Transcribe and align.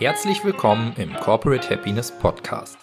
Herzlich 0.00 0.42
willkommen 0.46 0.94
im 0.96 1.12
Corporate 1.12 1.68
Happiness 1.68 2.10
Podcast. 2.10 2.78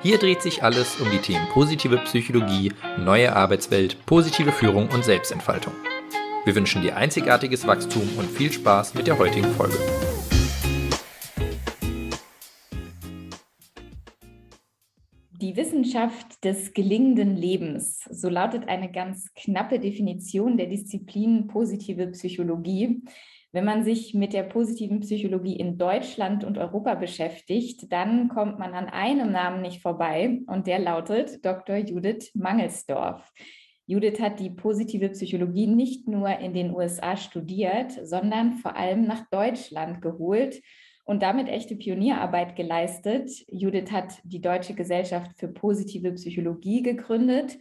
Hier 0.00 0.16
dreht 0.16 0.42
sich 0.42 0.62
alles 0.62 1.00
um 1.00 1.10
die 1.10 1.18
Themen 1.18 1.44
positive 1.48 1.98
Psychologie, 2.04 2.72
neue 3.00 3.34
Arbeitswelt, 3.34 3.96
positive 4.06 4.52
Führung 4.52 4.88
und 4.90 5.04
Selbstentfaltung. 5.04 5.72
Wir 6.44 6.54
wünschen 6.54 6.82
dir 6.82 6.96
einzigartiges 6.96 7.66
Wachstum 7.66 8.08
und 8.16 8.30
viel 8.30 8.52
Spaß 8.52 8.94
mit 8.94 9.08
der 9.08 9.18
heutigen 9.18 9.48
Folge. 9.54 9.76
Die 15.40 15.56
Wissenschaft 15.56 16.44
des 16.44 16.72
gelingenden 16.74 17.34
Lebens, 17.34 18.04
so 18.08 18.28
lautet 18.28 18.68
eine 18.68 18.92
ganz 18.92 19.34
knappe 19.34 19.80
Definition 19.80 20.56
der 20.56 20.66
Disziplin 20.66 21.48
positive 21.48 22.06
Psychologie. 22.12 23.02
Wenn 23.56 23.64
man 23.64 23.84
sich 23.84 24.12
mit 24.12 24.34
der 24.34 24.42
positiven 24.42 25.00
Psychologie 25.00 25.56
in 25.56 25.78
Deutschland 25.78 26.44
und 26.44 26.58
Europa 26.58 26.94
beschäftigt, 26.94 27.90
dann 27.90 28.28
kommt 28.28 28.58
man 28.58 28.74
an 28.74 28.86
einem 28.86 29.32
Namen 29.32 29.62
nicht 29.62 29.80
vorbei 29.80 30.42
und 30.46 30.66
der 30.66 30.78
lautet 30.78 31.42
Dr. 31.42 31.76
Judith 31.78 32.32
Mangelsdorf. 32.34 33.32
Judith 33.86 34.20
hat 34.20 34.40
die 34.40 34.50
positive 34.50 35.08
Psychologie 35.08 35.68
nicht 35.68 36.06
nur 36.06 36.38
in 36.38 36.52
den 36.52 36.70
USA 36.70 37.16
studiert, 37.16 37.92
sondern 38.04 38.56
vor 38.56 38.76
allem 38.76 39.06
nach 39.06 39.26
Deutschland 39.30 40.02
geholt 40.02 40.60
und 41.06 41.22
damit 41.22 41.48
echte 41.48 41.76
Pionierarbeit 41.76 42.56
geleistet. 42.56 43.30
Judith 43.48 43.90
hat 43.90 44.18
die 44.24 44.42
Deutsche 44.42 44.74
Gesellschaft 44.74 45.30
für 45.38 45.48
positive 45.48 46.12
Psychologie 46.12 46.82
gegründet 46.82 47.56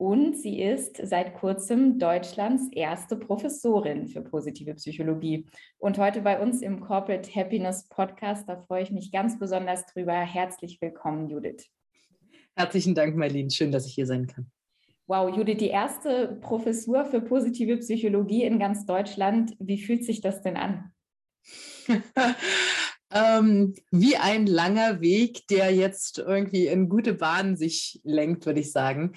und 0.00 0.34
sie 0.34 0.62
ist 0.62 0.96
seit 0.96 1.34
kurzem 1.34 1.98
Deutschlands 1.98 2.68
erste 2.72 3.16
Professorin 3.16 4.06
für 4.06 4.22
positive 4.22 4.72
Psychologie. 4.72 5.46
Und 5.76 5.98
heute 5.98 6.22
bei 6.22 6.40
uns 6.40 6.62
im 6.62 6.80
Corporate 6.80 7.30
Happiness 7.34 7.86
Podcast, 7.86 8.48
da 8.48 8.56
freue 8.56 8.82
ich 8.82 8.90
mich 8.90 9.12
ganz 9.12 9.38
besonders 9.38 9.84
drüber. 9.84 10.14
Herzlich 10.14 10.80
willkommen, 10.80 11.28
Judith. 11.28 11.66
Herzlichen 12.56 12.94
Dank, 12.94 13.14
Marlene. 13.14 13.50
Schön, 13.50 13.72
dass 13.72 13.84
ich 13.84 13.92
hier 13.92 14.06
sein 14.06 14.26
kann. 14.26 14.50
Wow, 15.06 15.36
Judith, 15.36 15.58
die 15.58 15.68
erste 15.68 16.38
Professur 16.40 17.04
für 17.04 17.20
positive 17.20 17.76
Psychologie 17.76 18.44
in 18.44 18.58
ganz 18.58 18.86
Deutschland. 18.86 19.54
Wie 19.58 19.82
fühlt 19.82 20.06
sich 20.06 20.22
das 20.22 20.40
denn 20.40 20.56
an? 20.56 20.94
ähm, 23.12 23.74
wie 23.90 24.16
ein 24.16 24.46
langer 24.46 25.00
Weg, 25.00 25.46
der 25.48 25.74
jetzt 25.74 26.18
irgendwie 26.18 26.66
in 26.66 26.88
gute 26.88 27.14
Bahnen 27.14 27.56
sich 27.56 28.00
lenkt, 28.04 28.46
würde 28.46 28.60
ich 28.60 28.72
sagen. 28.72 29.14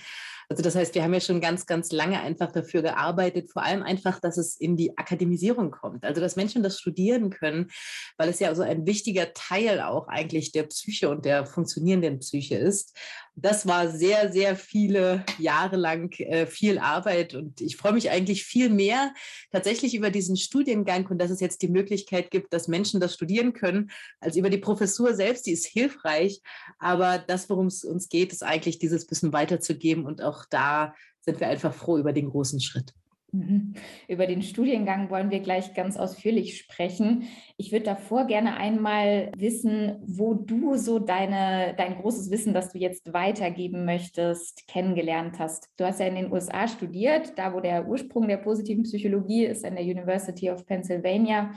Also 0.50 0.62
das 0.62 0.76
heißt, 0.76 0.94
wir 0.96 1.04
haben 1.04 1.14
ja 1.14 1.20
schon 1.20 1.42
ganz, 1.42 1.66
ganz 1.66 1.92
lange 1.92 2.20
einfach 2.22 2.52
dafür 2.52 2.82
gearbeitet, 2.82 3.52
vor 3.52 3.64
allem 3.64 3.84
einfach, 3.84 4.20
dass 4.20 4.38
es 4.38 4.56
in 4.56 4.78
die 4.78 4.98
Akademisierung 4.98 5.72
kommt. 5.72 6.04
Also 6.04 6.22
dass 6.22 6.36
Menschen 6.36 6.64
das 6.64 6.80
studieren 6.80 7.30
können, 7.30 7.72
weil 8.18 8.30
es 8.30 8.40
ja 8.40 8.54
so 8.54 8.62
ein 8.62 8.86
wichtiger 8.86 9.34
Teil 9.34 9.82
auch 9.82 10.08
eigentlich 10.08 10.52
der 10.52 10.64
Psyche 10.64 11.10
und 11.10 11.26
der 11.26 11.46
funktionierenden 11.46 12.20
Psyche 12.20 12.56
ist. 12.56 12.96
Das 13.36 13.66
war 13.66 13.90
sehr, 13.90 14.32
sehr 14.32 14.56
viele 14.56 15.26
Jahre 15.40 15.76
lang 15.76 16.12
äh, 16.20 16.46
viel 16.46 16.78
Arbeit 16.78 17.34
und 17.34 17.62
ich 17.62 17.78
freue 17.78 17.94
mich 17.94 18.12
eigentlich 18.12 18.44
viel 18.44 18.70
mehr 18.70 19.14
tatsächlich 19.52 19.96
über 19.96 20.12
diesen 20.12 20.38
Studiengang 20.38 21.08
und 21.08 21.18
dass 21.18 21.32
es 21.32 21.40
jetzt 21.40 21.64
die 21.64 21.68
Möglichkeit 21.68 22.30
gibt, 22.30 22.54
dass 22.54 22.68
Menschen 22.68 23.00
das 23.00 23.16
studieren 23.16 23.54
können, 23.54 23.90
als 24.20 24.36
über 24.36 24.52
die 24.52 24.60
Professur 24.60 25.16
selbst. 25.16 25.48
Die 25.48 25.52
ist 25.52 25.66
hilfreich, 25.66 26.42
aber 26.78 27.18
das, 27.18 27.50
worum 27.50 27.68
es 27.68 27.84
uns 27.84 28.08
geht, 28.08 28.32
ist 28.32 28.44
eigentlich 28.44 28.78
dieses 28.78 29.10
Wissen 29.10 29.34
weiterzugeben 29.34 30.06
und 30.06 30.22
auch 30.22 30.46
da 30.50 30.94
sind 31.22 31.40
wir 31.40 31.48
einfach 31.48 31.74
froh 31.74 31.98
über 31.98 32.14
den 32.14 32.30
großen 32.30 32.60
Schritt. 32.60 32.94
Mhm. 33.34 33.74
Über 34.08 34.28
den 34.28 34.44
Studiengang 34.44 35.10
wollen 35.10 35.32
wir 35.32 35.40
gleich 35.40 35.74
ganz 35.74 35.98
ausführlich 35.98 36.56
sprechen. 36.60 37.24
Ich 37.58 37.72
würde 37.72 37.86
davor 37.86 38.28
gerne 38.28 38.58
einmal 38.58 39.32
wissen, 39.36 39.98
wo 40.06 40.36
du 40.36 40.78
so 40.78 41.00
deine, 41.00 41.74
dein 41.76 41.96
großes 41.96 42.30
Wissen, 42.30 42.54
das 42.54 42.72
du 42.72 42.78
jetzt 42.78 43.12
weitergeben 43.12 43.86
möchtest, 43.86 44.68
kennengelernt 44.68 45.40
hast. 45.40 45.70
Du 45.78 45.86
hast 45.86 46.00
ja 46.00 46.06
in 46.06 46.16
den 46.16 46.32
USA 46.32 46.68
studiert, 46.68 47.34
da 47.36 47.56
wo 47.56 47.60
der 47.60 47.88
Ursprung 47.88 48.28
der 48.28 48.38
positiven 48.38 48.84
Psychologie 48.84 49.46
ist, 49.46 49.66
an 49.66 49.76
der 49.76 49.84
University 49.84 50.52
of 50.52 50.68
Pennsylvania. 50.68 51.54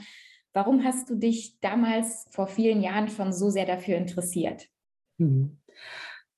Warum 0.53 0.83
hast 0.83 1.11
du 1.11 1.15
dich 1.15 1.59
damals 1.59 2.25
vor 2.31 2.47
vielen 2.47 2.81
Jahren 2.81 3.07
schon 3.07 3.31
so 3.31 3.51
sehr 3.51 3.67
dafür 3.67 3.97
interessiert? 3.97 4.65
Mhm. 5.19 5.59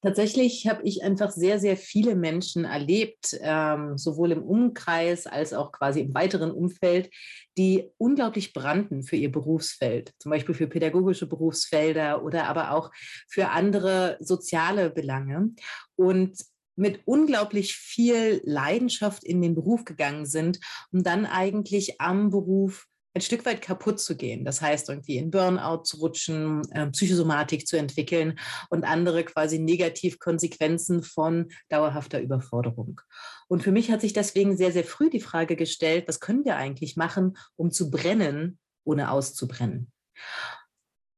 Tatsächlich 0.01 0.65
habe 0.67 0.83
ich 0.83 1.03
einfach 1.03 1.29
sehr, 1.29 1.59
sehr 1.59 1.75
viele 1.75 2.15
Menschen 2.15 2.63
erlebt, 2.63 3.37
ähm, 3.41 3.97
sowohl 3.97 4.31
im 4.31 4.43
Umkreis 4.43 5.27
als 5.27 5.53
auch 5.53 5.73
quasi 5.73 5.99
im 5.99 6.13
weiteren 6.13 6.51
Umfeld, 6.51 7.09
die 7.57 7.89
unglaublich 7.97 8.53
brannten 8.53 9.03
für 9.03 9.17
ihr 9.17 9.31
Berufsfeld, 9.31 10.13
zum 10.19 10.29
Beispiel 10.29 10.55
für 10.55 10.67
pädagogische 10.67 11.27
Berufsfelder 11.27 12.23
oder 12.23 12.47
aber 12.47 12.71
auch 12.71 12.91
für 13.27 13.49
andere 13.49 14.15
soziale 14.21 14.89
Belange. 14.89 15.49
Und 15.97 16.37
mit 16.77 17.01
unglaublich 17.05 17.75
viel 17.75 18.41
Leidenschaft 18.45 19.25
in 19.25 19.41
den 19.41 19.53
Beruf 19.53 19.83
gegangen 19.83 20.25
sind 20.25 20.59
und 20.93 21.05
dann 21.05 21.25
eigentlich 21.25 21.99
am 21.99 22.29
Beruf 22.29 22.87
ein 23.13 23.21
Stück 23.21 23.45
weit 23.45 23.61
kaputt 23.61 23.99
zu 23.99 24.15
gehen. 24.15 24.45
Das 24.45 24.61
heißt, 24.61 24.89
irgendwie 24.89 25.17
in 25.17 25.31
Burnout 25.31 25.83
zu 25.83 25.97
rutschen, 25.97 26.61
äh, 26.71 26.87
Psychosomatik 26.87 27.67
zu 27.67 27.77
entwickeln 27.77 28.39
und 28.69 28.83
andere 28.83 29.23
quasi 29.23 29.59
Negativkonsequenzen 29.59 31.03
von 31.03 31.49
dauerhafter 31.69 32.21
Überforderung. 32.21 33.01
Und 33.47 33.63
für 33.63 33.71
mich 33.71 33.91
hat 33.91 34.01
sich 34.01 34.13
deswegen 34.13 34.57
sehr, 34.57 34.71
sehr 34.71 34.83
früh 34.83 35.09
die 35.09 35.19
Frage 35.19 35.55
gestellt, 35.55 36.07
was 36.07 36.19
können 36.19 36.45
wir 36.45 36.55
eigentlich 36.55 36.95
machen, 36.97 37.37
um 37.55 37.71
zu 37.71 37.89
brennen, 37.89 38.59
ohne 38.83 39.11
auszubrennen? 39.11 39.91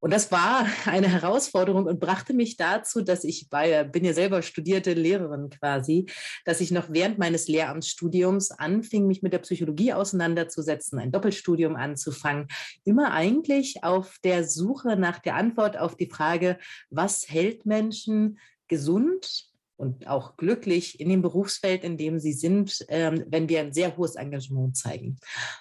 Und 0.01 0.11
das 0.11 0.31
war 0.31 0.65
eine 0.85 1.07
Herausforderung 1.07 1.85
und 1.85 1.99
brachte 1.99 2.33
mich 2.33 2.57
dazu, 2.57 3.01
dass 3.01 3.23
ich 3.23 3.49
bei, 3.49 3.85
bin 3.85 4.03
ja 4.03 4.13
selber 4.13 4.41
studierte 4.41 4.93
Lehrerin 4.93 5.49
quasi, 5.49 6.07
dass 6.43 6.59
ich 6.59 6.71
noch 6.71 6.87
während 6.89 7.17
meines 7.17 7.47
Lehramtsstudiums 7.47 8.51
anfing, 8.51 9.07
mich 9.07 9.21
mit 9.21 9.31
der 9.31 9.39
Psychologie 9.39 9.93
auseinanderzusetzen, 9.93 10.99
ein 10.99 11.11
Doppelstudium 11.11 11.75
anzufangen, 11.75 12.47
immer 12.83 13.13
eigentlich 13.13 13.83
auf 13.83 14.17
der 14.23 14.43
Suche 14.43 14.97
nach 14.97 15.19
der 15.19 15.35
Antwort 15.35 15.77
auf 15.77 15.95
die 15.95 16.09
Frage, 16.09 16.57
was 16.89 17.29
hält 17.29 17.65
Menschen 17.65 18.39
gesund, 18.67 19.50
und 19.81 20.07
auch 20.07 20.37
glücklich 20.37 20.99
in 20.99 21.09
dem 21.09 21.23
Berufsfeld, 21.23 21.83
in 21.83 21.97
dem 21.97 22.19
sie 22.19 22.33
sind, 22.33 22.85
ähm, 22.87 23.25
wenn 23.27 23.49
wir 23.49 23.61
ein 23.61 23.73
sehr 23.73 23.97
hohes 23.97 24.15
Engagement 24.15 24.77
zeigen. 24.77 25.17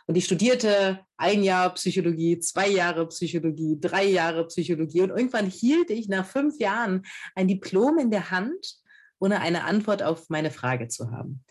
Und 0.06 0.14
ich 0.14 0.26
studierte 0.26 1.00
ein 1.16 1.42
Jahr 1.42 1.72
Psychologie, 1.72 2.38
zwei 2.38 2.68
Jahre 2.68 3.08
Psychologie, 3.08 3.78
drei 3.80 4.04
Jahre 4.04 4.46
Psychologie 4.46 5.00
und 5.00 5.10
irgendwann 5.10 5.46
hielt 5.46 5.90
ich 5.90 6.08
nach 6.08 6.26
fünf 6.26 6.58
Jahren 6.58 7.06
ein 7.34 7.48
Diplom 7.48 7.98
in 7.98 8.10
der 8.10 8.30
Hand, 8.30 8.76
ohne 9.18 9.40
eine 9.40 9.64
Antwort 9.64 10.02
auf 10.02 10.28
meine 10.28 10.50
Frage 10.50 10.88
zu 10.88 11.10
haben. 11.10 11.42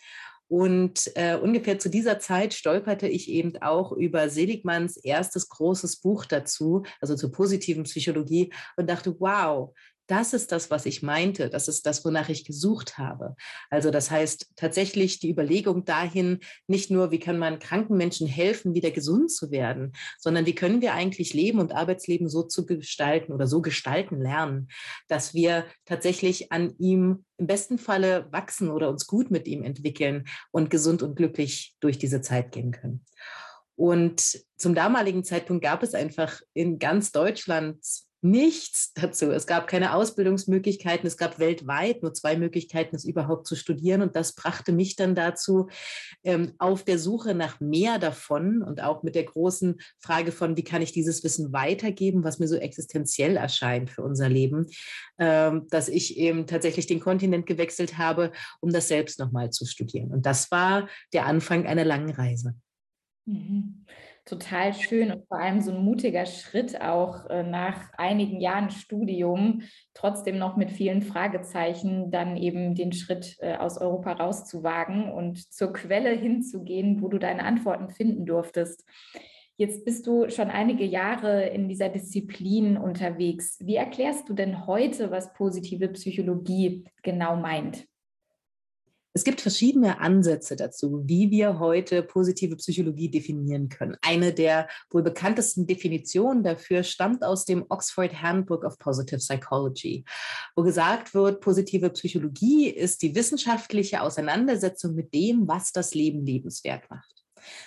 Und 0.48 1.12
äh, 1.16 1.36
ungefähr 1.36 1.80
zu 1.80 1.90
dieser 1.90 2.20
Zeit 2.20 2.54
stolperte 2.54 3.08
ich 3.08 3.30
eben 3.30 3.58
auch 3.62 3.92
über 3.92 4.30
Seligmanns 4.30 4.98
erstes 4.98 5.50
großes 5.50 5.98
Buch 6.02 6.26
dazu, 6.26 6.84
also 7.02 7.16
zur 7.16 7.32
positiven 7.32 7.84
Psychologie, 7.84 8.52
und 8.76 8.90
dachte, 8.90 9.16
wow, 9.20 9.74
das 10.10 10.34
ist 10.34 10.52
das, 10.52 10.72
was 10.72 10.86
ich 10.86 11.04
meinte. 11.04 11.50
Das 11.50 11.68
ist 11.68 11.86
das, 11.86 12.04
wonach 12.04 12.30
ich 12.30 12.44
gesucht 12.44 12.98
habe. 12.98 13.36
Also 13.70 13.92
das 13.92 14.10
heißt 14.10 14.54
tatsächlich 14.56 15.20
die 15.20 15.30
Überlegung 15.30 15.86
dahin, 15.86 16.40
nicht 16.68 16.90
nur, 16.90 17.12
wie 17.12 17.20
kann 17.20 17.38
man 17.38 17.60
kranken 17.60 17.96
Menschen 17.96 18.28
helfen, 18.28 18.74
wieder 18.74 18.90
gesund 18.90 19.32
zu 19.32 19.52
werden, 19.52 19.94
sondern 20.18 20.48
wie 20.48 20.56
können 20.56 20.82
wir 20.82 20.94
eigentlich 20.94 21.34
Leben 21.34 21.60
und 21.60 21.74
Arbeitsleben 21.74 22.28
so 22.28 22.44
zu 22.44 22.66
gestalten 22.66 23.34
oder 23.34 23.46
so 23.46 23.62
gestalten 23.62 24.20
lernen, 24.20 24.70
dass 25.08 25.36
wir 25.36 25.66
tatsächlich 25.86 26.52
an 26.52 26.74
ihm 26.80 27.26
im 27.38 27.46
besten 27.48 27.78
Falle 27.78 28.28
wachsen 28.32 28.72
oder 28.72 28.90
uns 28.90 29.06
gut 29.06 29.30
mit 29.30 29.48
ihm 29.48 29.64
entwickeln 29.64 30.28
und 30.52 30.72
gesund 30.72 31.04
und 31.04 31.16
glücklich 31.16 31.76
durch 31.80 32.00
diese 32.00 32.22
Zeit 32.22 32.52
gehen 32.52 32.72
können. 32.72 33.06
Und 33.76 34.44
zum 34.58 34.76
damaligen 34.76 35.24
Zeitpunkt 35.24 35.64
gab 35.64 35.84
es 35.84 35.94
einfach 35.94 36.42
in 36.54 36.80
ganz 36.80 37.14
Deutschland 37.14 37.78
nichts 38.22 38.94
dazu. 38.94 39.32
Es 39.32 39.48
gab 39.48 39.68
keine 39.68 39.94
Ausbildungsmöglichkeiten. 39.94 41.08
Es 41.08 41.18
gab 41.18 41.40
weltweit 41.40 42.02
nur 42.02 42.14
zwei 42.14 42.38
Möglichkeiten, 42.38 42.96
es 42.96 43.06
überhaupt 43.06 43.48
zu 43.48 43.56
studieren. 43.56 44.02
Und 44.02 44.16
das 44.16 44.34
brachte 44.34 44.72
mich 44.72 44.96
dann 44.96 45.16
dazu, 45.16 45.70
ähm, 46.24 46.54
auf 46.58 46.84
der 46.84 47.00
Suche 47.00 47.34
nach 47.34 47.60
mehr 47.60 47.98
davon 47.98 48.62
und 48.62 48.82
auch 48.82 49.04
mit 49.04 49.16
der 49.16 49.24
großen 49.24 49.80
Frage 50.00 50.32
von, 50.32 50.58
wie 50.58 50.64
kann 50.64 50.82
ich 50.82 50.92
dieses 50.92 51.24
Wissen 51.24 51.54
weitergeben, 51.54 52.24
was 52.24 52.40
mir 52.40 52.48
so 52.48 52.56
existenziell 52.56 53.38
erscheint 53.38 53.90
für 53.90 54.04
unser 54.04 54.30
Leben, 54.30 54.68
ähm, 55.18 55.68
dass 55.70 55.88
ich 55.88 56.18
eben 56.18 56.46
tatsächlich 56.48 56.88
den 56.88 57.00
Kontinent 57.00 57.46
gewechselt 57.46 57.98
habe, 57.98 58.32
um 58.60 58.72
das 58.72 58.88
selbst 58.88 59.20
nochmal 59.20 59.52
zu 59.52 59.66
studieren. 59.66 60.12
Und 60.12 60.26
das 60.26 60.52
war 60.52 60.90
der 61.14 61.26
Anfang 61.26 61.66
einer 61.66 61.86
langen 61.86 62.12
Reise. 62.12 62.56
Mhm 63.26 63.86
total 64.30 64.74
schön 64.74 65.12
und 65.12 65.28
vor 65.28 65.40
allem 65.40 65.60
so 65.60 65.72
ein 65.72 65.84
mutiger 65.84 66.26
Schritt 66.26 66.80
auch 66.80 67.26
äh, 67.30 67.44
nach 67.44 67.92
einigen 67.98 68.40
Jahren 68.40 68.70
Studium, 68.70 69.64
trotzdem 69.94 70.38
noch 70.38 70.56
mit 70.56 70.72
vielen 70.72 71.02
Fragezeichen, 71.02 72.12
dann 72.12 72.38
eben 72.38 72.76
den 72.76 72.94
Schritt 72.94 73.38
äh, 73.40 73.58
aus 73.58 73.80
Europa 73.80 74.14
rauszuwagen 74.14 75.12
und 75.12 75.52
zur 75.52 75.74
Quelle 75.74 76.12
hinzugehen, 76.12 77.02
wo 77.02 77.08
du 77.08 77.18
deine 77.18 77.44
Antworten 77.44 77.90
finden 77.90 78.26
durftest. 78.26 78.86
Jetzt 79.58 79.84
bist 79.84 80.08
du 80.08 80.30
schon 80.30 80.50
einige 80.50 80.86
Jahre 80.86 81.48
in 81.48 81.68
dieser 81.68 81.90
Disziplin 81.90 82.78
unterwegs. 82.78 83.58
Wie 83.60 83.76
erklärst 83.76 84.30
du 84.30 84.34
denn 84.34 84.68
heute, 84.68 85.12
was 85.12 85.34
positive 85.34 85.90
Psychologie 85.90 86.86
genau 87.04 87.36
meint? 87.36 87.89
Es 89.20 89.26
gibt 89.26 89.42
verschiedene 89.42 90.00
Ansätze 90.00 90.56
dazu, 90.56 91.02
wie 91.06 91.30
wir 91.30 91.60
heute 91.60 92.04
positive 92.04 92.56
Psychologie 92.56 93.12
definieren 93.12 93.68
können. 93.68 93.98
Eine 94.02 94.32
der 94.34 94.70
wohl 94.92 95.04
bekanntesten 95.04 95.68
Definitionen 95.68 96.42
dafür 96.42 96.84
stammt 96.84 97.26
aus 97.26 97.44
dem 97.44 97.66
Oxford 97.68 98.22
Handbook 98.22 98.64
of 98.64 98.78
Positive 98.78 99.18
Psychology, 99.18 100.06
wo 100.56 100.64
gesagt 100.64 101.14
wird, 101.14 101.42
positive 101.42 101.90
Psychologie 101.90 102.70
ist 102.70 103.02
die 103.02 103.14
wissenschaftliche 103.14 104.04
Auseinandersetzung 104.04 104.96
mit 104.96 105.14
dem, 105.14 105.50
was 105.50 105.74
das 105.74 105.94
Leben 105.94 106.26
lebenswert 106.26 106.90
macht. 106.90 107.19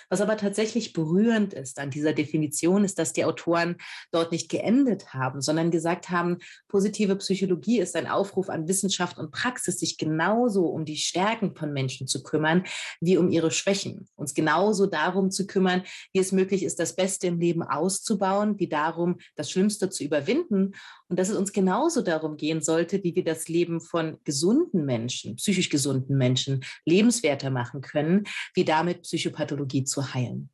Was 0.09 0.21
aber 0.21 0.37
tatsächlich 0.37 0.93
berührend 0.93 1.53
ist 1.53 1.79
an 1.79 1.89
dieser 1.89 2.13
Definition, 2.13 2.83
ist, 2.83 2.99
dass 2.99 3.13
die 3.13 3.25
Autoren 3.25 3.77
dort 4.11 4.31
nicht 4.31 4.49
geendet 4.49 5.13
haben, 5.13 5.41
sondern 5.41 5.71
gesagt 5.71 6.09
haben, 6.09 6.37
positive 6.67 7.15
Psychologie 7.17 7.79
ist 7.79 7.95
ein 7.95 8.07
Aufruf 8.07 8.49
an 8.49 8.67
Wissenschaft 8.67 9.17
und 9.17 9.31
Praxis, 9.31 9.79
sich 9.79 9.97
genauso 9.97 10.65
um 10.65 10.85
die 10.85 10.97
Stärken 10.97 11.55
von 11.55 11.73
Menschen 11.73 12.07
zu 12.07 12.23
kümmern, 12.23 12.63
wie 12.99 13.17
um 13.17 13.29
ihre 13.29 13.51
Schwächen. 13.51 14.07
Uns 14.15 14.33
genauso 14.33 14.85
darum 14.85 15.31
zu 15.31 15.47
kümmern, 15.47 15.83
wie 16.13 16.19
es 16.19 16.31
möglich 16.31 16.63
ist, 16.63 16.79
das 16.79 16.95
Beste 16.95 17.27
im 17.27 17.39
Leben 17.39 17.63
auszubauen, 17.63 18.59
wie 18.59 18.67
darum, 18.67 19.17
das 19.35 19.51
Schlimmste 19.51 19.89
zu 19.89 20.03
überwinden 20.03 20.73
und 21.13 21.19
dass 21.19 21.29
es 21.29 21.37
uns 21.37 21.53
genauso 21.53 22.01
darum 22.01 22.37
gehen 22.37 22.61
sollte, 22.61 23.03
wie 23.03 23.15
wir 23.15 23.23
das 23.23 23.47
Leben 23.47 23.81
von 23.81 24.17
gesunden 24.23 24.85
Menschen, 24.85 25.35
psychisch 25.35 25.69
gesunden 25.69 26.17
Menschen 26.17 26.63
lebenswerter 26.85 27.51
machen 27.51 27.81
können, 27.81 28.23
wie 28.55 28.65
damit 28.65 29.03
Psychopathologie 29.03 29.62
zu 29.67 30.13
heilen. 30.13 30.49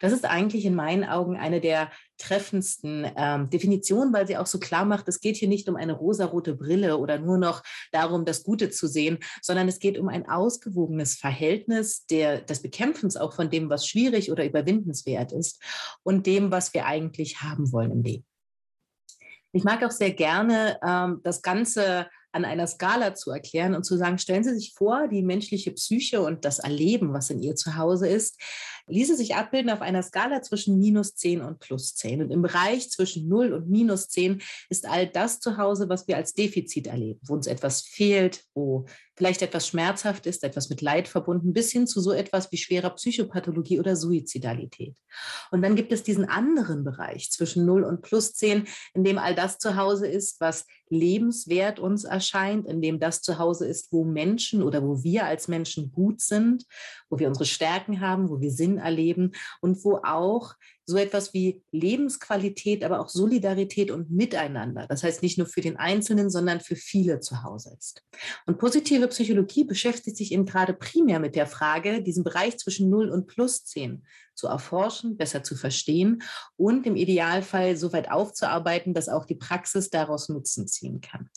Das 0.00 0.12
ist 0.12 0.24
eigentlich 0.24 0.64
in 0.64 0.74
meinen 0.74 1.04
Augen 1.04 1.36
eine 1.36 1.60
der 1.60 1.90
treffendsten 2.18 3.10
ähm, 3.16 3.50
Definitionen, 3.50 4.12
weil 4.12 4.26
sie 4.26 4.36
auch 4.36 4.46
so 4.46 4.58
klar 4.58 4.84
macht, 4.84 5.08
es 5.08 5.20
geht 5.20 5.36
hier 5.36 5.48
nicht 5.48 5.68
um 5.68 5.76
eine 5.76 5.92
rosarote 5.92 6.54
Brille 6.54 6.98
oder 6.98 7.18
nur 7.18 7.38
noch 7.38 7.62
darum, 7.92 8.24
das 8.24 8.44
Gute 8.44 8.70
zu 8.70 8.86
sehen, 8.86 9.18
sondern 9.42 9.68
es 9.68 9.78
geht 9.78 9.98
um 9.98 10.08
ein 10.08 10.28
ausgewogenes 10.28 11.16
Verhältnis 11.16 12.06
der, 12.06 12.40
des 12.40 12.62
Bekämpfens 12.62 13.16
auch 13.16 13.34
von 13.34 13.50
dem, 13.50 13.70
was 13.70 13.86
schwierig 13.86 14.30
oder 14.30 14.44
überwindenswert 14.44 15.32
ist 15.32 15.62
und 16.02 16.26
dem, 16.26 16.50
was 16.50 16.74
wir 16.74 16.86
eigentlich 16.86 17.42
haben 17.42 17.72
wollen 17.72 17.90
im 17.90 18.02
Leben. 18.02 18.24
Ich 19.52 19.64
mag 19.64 19.84
auch 19.84 19.92
sehr 19.92 20.12
gerne 20.12 20.78
ähm, 20.84 21.20
das 21.22 21.40
Ganze 21.40 22.08
an 22.34 22.44
einer 22.44 22.66
Skala 22.66 23.14
zu 23.14 23.30
erklären 23.30 23.74
und 23.74 23.84
zu 23.84 23.96
sagen, 23.96 24.18
stellen 24.18 24.42
Sie 24.42 24.54
sich 24.54 24.74
vor, 24.74 25.06
die 25.06 25.22
menschliche 25.22 25.70
Psyche 25.70 26.20
und 26.20 26.44
das 26.44 26.58
Erleben, 26.58 27.12
was 27.12 27.30
in 27.30 27.40
ihr 27.40 27.54
zu 27.54 27.76
Hause 27.76 28.08
ist, 28.08 28.40
ließe 28.86 29.16
sich 29.16 29.34
abbilden 29.34 29.70
auf 29.70 29.80
einer 29.80 30.02
Skala 30.02 30.42
zwischen 30.42 30.78
minus 30.78 31.14
10 31.14 31.40
und 31.40 31.58
plus 31.58 31.94
10. 31.94 32.22
Und 32.22 32.30
im 32.30 32.42
Bereich 32.42 32.90
zwischen 32.90 33.28
0 33.28 33.52
und 33.52 33.68
minus 33.68 34.08
10 34.08 34.42
ist 34.68 34.86
all 34.86 35.06
das 35.06 35.40
zu 35.40 35.56
Hause, 35.56 35.88
was 35.88 36.06
wir 36.08 36.16
als 36.16 36.34
Defizit 36.34 36.86
erleben, 36.86 37.20
wo 37.22 37.34
uns 37.34 37.46
etwas 37.46 37.82
fehlt, 37.82 38.44
wo 38.54 38.86
vielleicht 39.16 39.42
etwas 39.42 39.68
schmerzhaft 39.68 40.26
ist, 40.26 40.42
etwas 40.42 40.68
mit 40.70 40.80
Leid 40.80 41.08
verbunden, 41.08 41.52
bis 41.52 41.70
hin 41.70 41.86
zu 41.86 42.00
so 42.00 42.12
etwas 42.12 42.50
wie 42.50 42.56
schwerer 42.56 42.90
Psychopathologie 42.90 43.78
oder 43.78 43.96
Suizidalität. 43.96 44.96
Und 45.50 45.62
dann 45.62 45.76
gibt 45.76 45.92
es 45.92 46.02
diesen 46.02 46.28
anderen 46.28 46.84
Bereich 46.84 47.30
zwischen 47.30 47.64
0 47.64 47.84
und 47.84 48.02
plus 48.02 48.34
10, 48.34 48.66
in 48.94 49.04
dem 49.04 49.18
all 49.18 49.34
das 49.34 49.58
zu 49.58 49.76
Hause 49.76 50.08
ist, 50.08 50.40
was 50.40 50.66
lebenswert 50.88 51.78
uns 51.78 52.04
erscheint, 52.04 52.66
in 52.66 52.82
dem 52.82 52.98
das 52.98 53.22
zu 53.22 53.38
Hause 53.38 53.66
ist, 53.66 53.92
wo 53.92 54.04
Menschen 54.04 54.62
oder 54.62 54.82
wo 54.82 55.02
wir 55.02 55.26
als 55.26 55.48
Menschen 55.48 55.92
gut 55.92 56.20
sind, 56.20 56.66
wo 57.08 57.18
wir 57.18 57.28
unsere 57.28 57.46
Stärken 57.46 58.00
haben, 58.00 58.28
wo 58.28 58.40
wir 58.40 58.50
Sinn 58.50 58.73
erleben 58.78 59.32
und 59.60 59.84
wo 59.84 60.00
auch 60.02 60.54
so 60.86 60.98
etwas 60.98 61.32
wie 61.32 61.62
Lebensqualität, 61.72 62.84
aber 62.84 63.00
auch 63.00 63.08
Solidarität 63.08 63.90
und 63.90 64.10
Miteinander, 64.10 64.86
das 64.86 65.02
heißt 65.02 65.22
nicht 65.22 65.38
nur 65.38 65.46
für 65.46 65.62
den 65.62 65.76
Einzelnen, 65.76 66.30
sondern 66.30 66.60
für 66.60 66.76
viele 66.76 67.20
zu 67.20 67.42
Hause 67.42 67.74
ist. 67.78 68.02
Und 68.46 68.58
positive 68.58 69.08
Psychologie 69.08 69.64
beschäftigt 69.64 70.16
sich 70.16 70.32
eben 70.32 70.44
gerade 70.44 70.74
primär 70.74 71.20
mit 71.20 71.36
der 71.36 71.46
Frage, 71.46 72.02
diesen 72.02 72.24
Bereich 72.24 72.58
zwischen 72.58 72.90
0 72.90 73.10
und 73.10 73.26
plus 73.26 73.64
10 73.64 74.04
zu 74.34 74.48
erforschen, 74.48 75.16
besser 75.16 75.42
zu 75.42 75.54
verstehen 75.54 76.22
und 76.56 76.86
im 76.86 76.96
Idealfall 76.96 77.76
so 77.76 77.92
weit 77.92 78.10
aufzuarbeiten, 78.10 78.92
dass 78.92 79.08
auch 79.08 79.24
die 79.24 79.36
Praxis 79.36 79.90
daraus 79.90 80.28
Nutzen 80.28 80.66
ziehen 80.66 81.00
kann. 81.00 81.30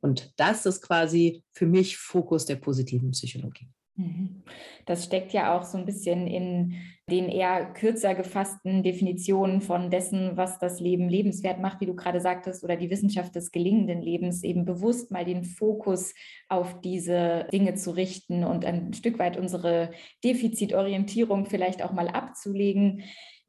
Und 0.00 0.32
das 0.36 0.66
ist 0.66 0.82
quasi 0.82 1.42
für 1.52 1.66
mich 1.66 1.96
Fokus 1.96 2.46
der 2.46 2.56
positiven 2.56 3.10
Psychologie. 3.12 3.68
Mhm. 4.02 4.42
Das 4.86 5.04
steckt 5.04 5.32
ja 5.32 5.56
auch 5.56 5.62
so 5.62 5.78
ein 5.78 5.84
bisschen 5.84 6.26
in 6.26 6.74
den 7.10 7.28
eher 7.28 7.66
kürzer 7.66 8.14
gefassten 8.14 8.82
Definitionen 8.82 9.60
von 9.60 9.90
dessen, 9.90 10.36
was 10.36 10.58
das 10.58 10.80
Leben 10.80 11.08
lebenswert 11.08 11.60
macht, 11.60 11.80
wie 11.80 11.86
du 11.86 11.94
gerade 11.94 12.20
sagtest, 12.20 12.64
oder 12.64 12.76
die 12.76 12.90
Wissenschaft 12.90 13.34
des 13.34 13.52
gelingenden 13.52 14.00
Lebens, 14.00 14.42
eben 14.42 14.64
bewusst 14.64 15.10
mal 15.10 15.24
den 15.24 15.44
Fokus 15.44 16.14
auf 16.48 16.80
diese 16.80 17.46
Dinge 17.52 17.74
zu 17.74 17.90
richten 17.90 18.44
und 18.44 18.64
ein 18.64 18.92
Stück 18.92 19.18
weit 19.18 19.36
unsere 19.36 19.90
Defizitorientierung 20.24 21.46
vielleicht 21.46 21.82
auch 21.82 21.92
mal 21.92 22.08
abzulegen. 22.08 23.02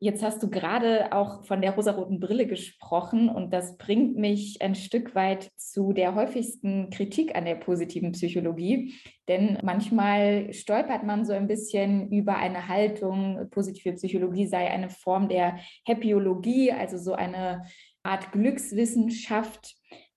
Jetzt 0.04 0.22
hast 0.22 0.44
du 0.44 0.50
gerade 0.50 1.14
auch 1.14 1.46
von 1.46 1.62
der 1.62 1.76
rosaroten 1.76 2.20
Brille 2.20 2.46
gesprochen 2.46 3.30
und 3.30 3.54
das 3.54 3.78
bringt 3.78 4.18
mich 4.18 4.62
ein 4.62 4.76
Stück 4.76 5.16
weit 5.16 5.50
zu 5.56 5.94
der 5.94 6.14
häufigsten 6.14 6.90
Kritik 6.90 7.38
an 7.38 7.46
der 7.46 7.56
positiven 7.56 8.12
Psychologie. 8.12 8.96
Denn 9.30 9.60
manchmal 9.64 10.52
stolpert 10.52 11.06
man 11.06 11.24
so 11.24 11.32
ein 11.32 11.48
bisschen 11.48 12.12
über 12.12 12.36
eine 12.36 12.68
Haltung, 12.68 13.48
positive 13.50 13.94
Psychologie 13.94 14.46
sei 14.46 14.70
eine 14.70 14.90
Form 14.90 15.30
der 15.30 15.60
Happyologie, 15.88 16.74
also 16.74 16.98
so 16.98 17.14
eine 17.14 17.64
Art 18.04 18.34
Glückswissenschaft 18.34 19.74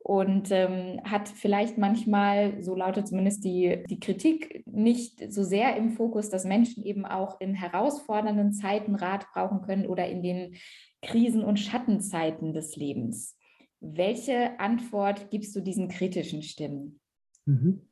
und 0.06 0.52
ähm, 0.52 1.00
hat 1.02 1.28
vielleicht 1.28 1.78
manchmal, 1.78 2.62
so 2.62 2.76
lautet 2.76 3.08
zumindest 3.08 3.44
die, 3.44 3.82
die 3.90 3.98
Kritik, 3.98 4.62
nicht 4.64 5.32
so 5.32 5.42
sehr 5.42 5.74
im 5.74 5.90
Fokus, 5.90 6.30
dass 6.30 6.44
Menschen 6.44 6.84
eben 6.84 7.04
auch 7.04 7.40
in 7.40 7.54
herausfordernden 7.54 8.52
Zeiten 8.52 8.94
Rat 8.94 9.26
brauchen 9.32 9.62
können 9.62 9.84
oder 9.88 10.06
in 10.08 10.22
den 10.22 10.54
Krisen- 11.02 11.42
und 11.42 11.58
Schattenzeiten 11.58 12.52
des 12.52 12.76
Lebens. 12.76 13.36
Welche 13.80 14.60
Antwort 14.60 15.28
gibst 15.32 15.56
du 15.56 15.60
diesen 15.60 15.88
kritischen 15.88 16.42
Stimmen? 16.42 17.00
Mhm. 17.44 17.88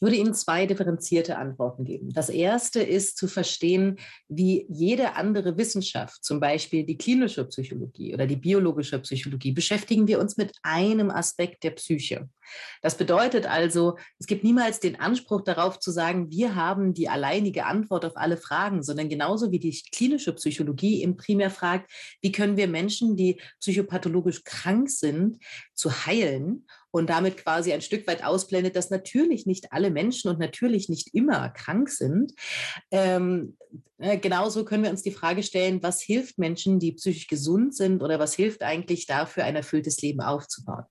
Ich 0.00 0.02
würde 0.02 0.16
Ihnen 0.16 0.32
zwei 0.32 0.64
differenzierte 0.64 1.36
Antworten 1.36 1.84
geben. 1.84 2.08
Das 2.14 2.30
erste 2.30 2.82
ist 2.82 3.18
zu 3.18 3.28
verstehen, 3.28 3.98
wie 4.28 4.64
jede 4.70 5.14
andere 5.14 5.58
Wissenschaft, 5.58 6.24
zum 6.24 6.40
Beispiel 6.40 6.86
die 6.86 6.96
klinische 6.96 7.44
Psychologie 7.44 8.14
oder 8.14 8.26
die 8.26 8.36
biologische 8.36 8.98
Psychologie, 9.00 9.52
beschäftigen 9.52 10.06
wir 10.06 10.18
uns 10.18 10.38
mit 10.38 10.52
einem 10.62 11.10
Aspekt 11.10 11.64
der 11.64 11.72
Psyche. 11.72 12.30
Das 12.80 12.96
bedeutet 12.96 13.44
also, 13.44 13.98
es 14.18 14.26
gibt 14.26 14.42
niemals 14.42 14.80
den 14.80 14.98
Anspruch 14.98 15.42
darauf 15.42 15.78
zu 15.78 15.90
sagen, 15.90 16.30
wir 16.30 16.54
haben 16.54 16.94
die 16.94 17.10
alleinige 17.10 17.66
Antwort 17.66 18.06
auf 18.06 18.16
alle 18.16 18.38
Fragen, 18.38 18.82
sondern 18.82 19.10
genauso 19.10 19.52
wie 19.52 19.58
die 19.58 19.78
klinische 19.92 20.32
Psychologie 20.32 21.02
im 21.02 21.18
primär 21.18 21.50
fragt, 21.50 21.92
wie 22.22 22.32
können 22.32 22.56
wir 22.56 22.68
Menschen, 22.68 23.16
die 23.16 23.38
psychopathologisch 23.60 24.44
krank 24.44 24.88
sind, 24.88 25.36
zu 25.74 26.06
heilen 26.06 26.66
und 26.90 27.10
damit 27.10 27.36
quasi 27.36 27.72
ein 27.72 27.82
Stück 27.82 28.06
weit 28.06 28.24
ausblendet, 28.24 28.76
dass 28.76 28.90
natürlich 28.90 29.46
nicht 29.46 29.72
alle 29.72 29.90
Menschen 29.90 30.30
und 30.30 30.38
natürlich 30.38 30.88
nicht 30.88 31.14
immer 31.14 31.48
krank 31.50 31.88
sind. 31.88 32.32
Ähm, 32.90 33.56
äh, 34.00 34.16
genauso 34.16 34.64
können 34.64 34.82
wir 34.82 34.90
uns 34.90 35.02
die 35.02 35.10
Frage 35.10 35.42
stellen, 35.42 35.82
was 35.82 36.00
hilft 36.00 36.38
Menschen, 36.38 36.78
die 36.78 36.92
psychisch 36.92 37.26
gesund 37.26 37.74
sind 37.74 38.02
oder 38.02 38.18
was 38.18 38.34
hilft 38.34 38.62
eigentlich 38.62 39.06
dafür, 39.06 39.44
ein 39.44 39.56
erfülltes 39.56 40.00
Leben 40.00 40.22
aufzubauen. 40.22 40.84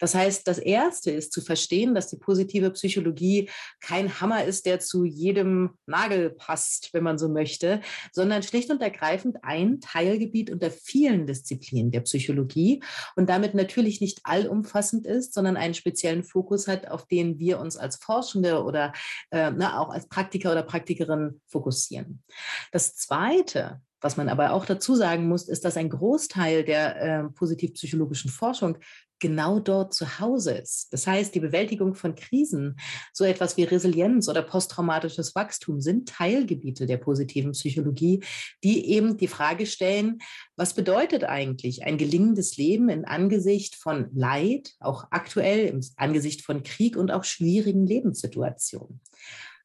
Das 0.00 0.14
heißt, 0.16 0.46
das 0.48 0.58
Erste 0.58 1.12
ist 1.12 1.32
zu 1.32 1.40
verstehen, 1.40 1.94
dass 1.94 2.08
die 2.08 2.16
positive 2.16 2.70
Psychologie 2.72 3.48
kein 3.80 4.20
Hammer 4.20 4.44
ist, 4.44 4.66
der 4.66 4.80
zu 4.80 5.04
jedem 5.04 5.78
Nagel 5.86 6.30
passt, 6.30 6.92
wenn 6.92 7.04
man 7.04 7.16
so 7.16 7.28
möchte, 7.28 7.80
sondern 8.12 8.42
schlicht 8.42 8.70
und 8.70 8.82
ergreifend 8.82 9.36
ein 9.42 9.80
Teilgebiet 9.80 10.50
unter 10.50 10.72
vielen 10.72 11.26
Disziplinen 11.26 11.92
der 11.92 12.00
Psychologie 12.00 12.82
und 13.14 13.30
damit 13.30 13.54
natürlich 13.54 14.00
nicht 14.00 14.20
allumfassend 14.24 15.06
ist, 15.06 15.32
sondern 15.38 15.56
einen 15.56 15.74
speziellen 15.74 16.24
Fokus 16.24 16.66
hat, 16.66 16.90
auf 16.90 17.06
den 17.06 17.38
wir 17.38 17.60
uns 17.60 17.76
als 17.76 17.94
Forschende 17.94 18.64
oder 18.64 18.92
äh, 19.30 19.52
na, 19.52 19.52
ne, 19.52 19.80
auch 19.80 19.90
als 19.90 20.08
Praktiker 20.08 20.50
oder 20.50 20.64
Praktikerin 20.64 21.40
fokussieren. 21.46 22.24
Das 22.72 22.96
Zweite, 22.96 23.80
was 24.00 24.16
man 24.16 24.28
aber 24.28 24.52
auch 24.52 24.64
dazu 24.64 24.94
sagen 24.94 25.28
muss, 25.28 25.48
ist, 25.48 25.64
dass 25.64 25.76
ein 25.76 25.90
Großteil 25.90 26.64
der 26.64 27.02
äh, 27.02 27.24
positivpsychologischen 27.30 28.30
Forschung 28.30 28.78
genau 29.18 29.58
dort 29.58 29.94
zu 29.94 30.20
Hause 30.20 30.52
ist. 30.52 30.92
Das 30.92 31.06
heißt, 31.06 31.34
die 31.34 31.40
Bewältigung 31.40 31.94
von 31.94 32.14
Krisen, 32.14 32.76
so 33.12 33.24
etwas 33.24 33.56
wie 33.56 33.64
Resilienz 33.64 34.28
oder 34.28 34.42
posttraumatisches 34.42 35.34
Wachstum 35.34 35.80
sind 35.80 36.08
Teilgebiete 36.08 36.86
der 36.86 36.98
positiven 36.98 37.52
Psychologie, 37.52 38.22
die 38.62 38.90
eben 38.90 39.16
die 39.16 39.28
Frage 39.28 39.66
stellen, 39.66 40.18
was 40.56 40.74
bedeutet 40.74 41.24
eigentlich 41.24 41.84
ein 41.84 41.98
gelingendes 41.98 42.56
Leben 42.56 42.88
in 42.88 43.04
Angesicht 43.04 43.74
von 43.74 44.08
Leid, 44.14 44.74
auch 44.80 45.06
aktuell 45.10 45.66
im 45.66 45.80
Angesicht 45.96 46.44
von 46.44 46.62
Krieg 46.62 46.96
und 46.96 47.10
auch 47.10 47.24
schwierigen 47.24 47.86
Lebenssituationen. 47.86 49.00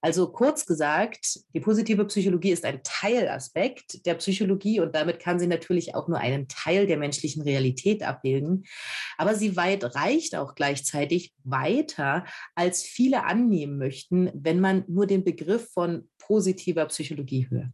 Also 0.04 0.28
kurz 0.28 0.66
gesagt, 0.66 1.40
die 1.54 1.62
positive 1.62 2.04
Psychologie 2.04 2.52
ist 2.52 2.66
ein 2.66 2.82
Teilaspekt 2.84 4.06
der 4.06 4.16
Psychologie 4.16 4.82
und 4.82 4.94
damit 4.94 5.18
kann 5.22 5.40
sie 5.40 5.48
natürlich 5.48 5.96
auch 5.96 6.10
nur 6.10 6.18
einen 6.18 6.50
Teil 6.50 6.88
der 6.88 6.98
menschlichen 6.98 7.42
Realität 7.42 8.04
abbilden. 8.04 8.66
Aber 9.18 9.34
sie 9.34 9.56
weit 9.56 9.96
reicht 9.96 10.36
auch 10.36 10.56
gleichzeitig 10.56 11.34
weiter, 11.46 12.26
als 12.54 12.84
viele 12.84 13.24
annehmen 13.24 13.78
möchten, 13.78 14.30
wenn 14.34 14.60
man 14.60 14.84
nur 14.90 15.08
den 15.08 15.24
Begriff 15.24 15.72
von 15.72 16.10
positiver 16.18 16.86
Psychologie 16.88 17.48
hört. 17.50 17.72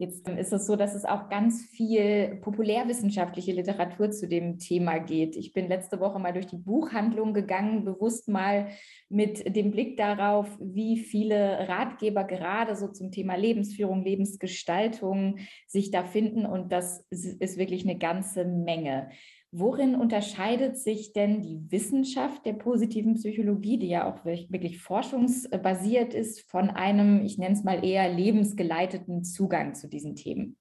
Jetzt 0.00 0.26
ist 0.30 0.54
es 0.54 0.66
so, 0.66 0.76
dass 0.76 0.94
es 0.94 1.04
auch 1.04 1.28
ganz 1.28 1.62
viel 1.62 2.38
populärwissenschaftliche 2.40 3.52
Literatur 3.52 4.10
zu 4.10 4.26
dem 4.26 4.58
Thema 4.58 4.96
geht. 4.96 5.36
Ich 5.36 5.52
bin 5.52 5.68
letzte 5.68 6.00
Woche 6.00 6.18
mal 6.18 6.32
durch 6.32 6.46
die 6.46 6.56
Buchhandlung 6.56 7.34
gegangen, 7.34 7.84
bewusst 7.84 8.26
mal 8.26 8.68
mit 9.10 9.54
dem 9.54 9.70
Blick 9.70 9.98
darauf, 9.98 10.48
wie 10.58 10.96
viele 10.96 11.68
Ratgeber 11.68 12.24
gerade 12.24 12.76
so 12.76 12.88
zum 12.88 13.12
Thema 13.12 13.34
Lebensführung, 13.34 14.02
Lebensgestaltung 14.02 15.40
sich 15.66 15.90
da 15.90 16.02
finden. 16.02 16.46
Und 16.46 16.72
das 16.72 17.06
ist 17.10 17.58
wirklich 17.58 17.86
eine 17.86 17.98
ganze 17.98 18.46
Menge. 18.46 19.10
Worin 19.52 19.96
unterscheidet 19.96 20.78
sich 20.78 21.12
denn 21.12 21.40
die 21.40 21.60
Wissenschaft 21.72 22.46
der 22.46 22.52
positiven 22.52 23.14
Psychologie, 23.14 23.78
die 23.78 23.88
ja 23.88 24.08
auch 24.08 24.24
wirklich 24.24 24.80
forschungsbasiert 24.80 26.14
ist, 26.14 26.48
von 26.48 26.70
einem, 26.70 27.24
ich 27.24 27.36
nenne 27.36 27.54
es 27.54 27.64
mal 27.64 27.84
eher 27.84 28.12
lebensgeleiteten 28.12 29.24
Zugang 29.24 29.74
zu 29.74 29.88
diesen 29.88 30.14
Themen? 30.14 30.56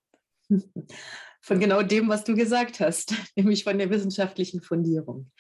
Von 1.42 1.60
genau 1.60 1.84
dem, 1.84 2.10
was 2.10 2.24
du 2.24 2.36
gesagt 2.36 2.80
hast, 2.80 3.14
nämlich 3.36 3.64
von 3.64 3.78
der 3.78 3.90
wissenschaftlichen 3.90 4.62
Fundierung. 4.62 5.32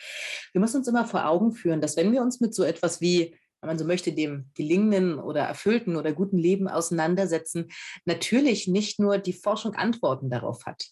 Wir 0.54 0.62
müssen 0.62 0.78
uns 0.78 0.88
immer 0.88 1.06
vor 1.06 1.28
Augen 1.28 1.52
führen, 1.52 1.82
dass 1.82 1.98
wenn 1.98 2.12
wir 2.12 2.22
uns 2.22 2.40
mit 2.40 2.54
so 2.54 2.64
etwas 2.64 3.02
wie 3.02 3.36
wenn 3.62 3.68
man 3.68 3.78
so 3.78 3.86
möchte, 3.86 4.14
dem 4.14 4.50
gelingenden 4.56 5.20
oder 5.20 5.42
erfüllten 5.42 5.98
oder 5.98 6.14
guten 6.14 6.38
Leben 6.38 6.68
auseinandersetzen, 6.68 7.70
natürlich 8.06 8.68
nicht 8.68 9.00
nur 9.00 9.18
die 9.18 9.34
Forschung 9.34 9.76
Antworten 9.76 10.30
darauf 10.30 10.66
hat. 10.66 10.86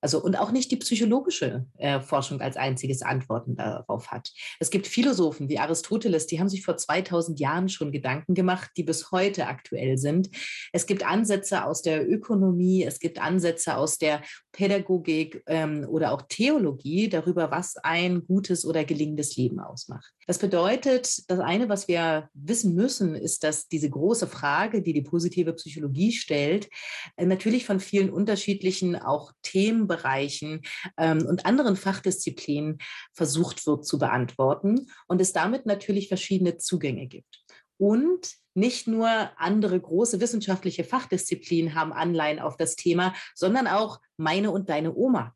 Also 0.00 0.22
und 0.22 0.36
auch 0.36 0.50
nicht 0.50 0.70
die 0.70 0.76
psychologische 0.76 1.66
äh, 1.78 2.00
Forschung 2.00 2.40
als 2.40 2.56
einziges 2.56 3.02
Antworten 3.02 3.56
darauf 3.56 4.10
hat. 4.10 4.30
Es 4.58 4.70
gibt 4.70 4.86
Philosophen 4.86 5.48
wie 5.48 5.58
Aristoteles, 5.58 6.26
die 6.26 6.40
haben 6.40 6.48
sich 6.48 6.64
vor 6.64 6.76
2000 6.76 7.38
Jahren 7.38 7.68
schon 7.68 7.92
Gedanken 7.92 8.34
gemacht, 8.34 8.70
die 8.76 8.82
bis 8.82 9.12
heute 9.12 9.46
aktuell 9.46 9.96
sind. 9.98 10.28
Es 10.72 10.86
gibt 10.86 11.06
Ansätze 11.06 11.64
aus 11.64 11.82
der 11.82 12.08
Ökonomie, 12.08 12.84
es 12.84 12.98
gibt 12.98 13.20
Ansätze 13.20 13.76
aus 13.76 13.98
der 13.98 14.22
Pädagogik 14.52 15.42
ähm, 15.46 15.86
oder 15.88 16.12
auch 16.12 16.22
Theologie 16.22 17.08
darüber, 17.08 17.50
was 17.50 17.76
ein 17.76 18.26
gutes 18.26 18.64
oder 18.64 18.84
gelingendes 18.84 19.36
Leben 19.36 19.60
ausmacht. 19.60 20.12
Das 20.26 20.38
bedeutet, 20.38 21.30
das 21.30 21.38
eine, 21.38 21.68
was 21.68 21.86
wir 21.88 22.07
wissen 22.34 22.74
müssen, 22.74 23.14
ist, 23.14 23.44
dass 23.44 23.68
diese 23.68 23.90
große 23.90 24.26
Frage, 24.26 24.82
die 24.82 24.92
die 24.92 25.02
positive 25.02 25.52
Psychologie 25.54 26.12
stellt, 26.12 26.68
äh, 27.16 27.26
natürlich 27.26 27.64
von 27.64 27.80
vielen 27.80 28.10
unterschiedlichen 28.10 28.96
auch 28.96 29.32
Themenbereichen 29.42 30.62
ähm, 30.96 31.26
und 31.26 31.46
anderen 31.46 31.76
Fachdisziplinen 31.76 32.78
versucht 33.12 33.66
wird 33.66 33.86
zu 33.86 33.98
beantworten 33.98 34.86
und 35.06 35.20
es 35.20 35.32
damit 35.32 35.66
natürlich 35.66 36.08
verschiedene 36.08 36.58
Zugänge 36.58 37.06
gibt. 37.06 37.44
Und 37.78 38.32
nicht 38.54 38.88
nur 38.88 39.08
andere 39.36 39.78
große 39.80 40.20
wissenschaftliche 40.20 40.82
Fachdisziplinen 40.82 41.74
haben 41.74 41.92
Anleihen 41.92 42.40
auf 42.40 42.56
das 42.56 42.74
Thema, 42.74 43.14
sondern 43.34 43.68
auch 43.68 44.00
meine 44.16 44.50
und 44.50 44.68
deine 44.68 44.94
Oma. 44.94 45.34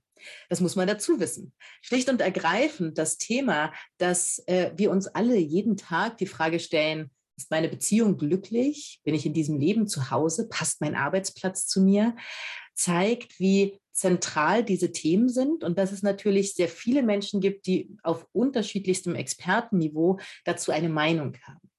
Das 0.48 0.60
muss 0.60 0.76
man 0.76 0.88
dazu 0.88 1.20
wissen. 1.20 1.52
Schlicht 1.80 2.08
und 2.08 2.20
ergreifend 2.20 2.98
das 2.98 3.18
Thema, 3.18 3.72
dass 3.98 4.42
äh, 4.46 4.72
wir 4.76 4.90
uns 4.90 5.06
alle 5.06 5.36
jeden 5.36 5.76
Tag 5.76 6.18
die 6.18 6.26
Frage 6.26 6.58
stellen, 6.58 7.10
ist 7.36 7.50
meine 7.50 7.68
Beziehung 7.68 8.18
glücklich? 8.18 9.00
Bin 9.04 9.14
ich 9.14 9.26
in 9.26 9.32
diesem 9.32 9.58
Leben 9.58 9.88
zu 9.88 10.10
Hause? 10.10 10.48
Passt 10.48 10.80
mein 10.80 10.94
Arbeitsplatz 10.94 11.66
zu 11.66 11.80
mir? 11.82 12.14
Zeigt, 12.74 13.38
wie 13.40 13.80
zentral 13.92 14.64
diese 14.64 14.92
Themen 14.92 15.28
sind 15.28 15.64
und 15.64 15.78
dass 15.78 15.92
es 15.92 16.02
natürlich 16.02 16.54
sehr 16.54 16.68
viele 16.68 17.02
Menschen 17.02 17.40
gibt, 17.40 17.66
die 17.66 17.96
auf 18.02 18.26
unterschiedlichstem 18.32 19.14
Expertenniveau 19.14 20.18
dazu 20.44 20.72
eine 20.72 20.88
Meinung 20.88 21.36
haben. 21.42 21.70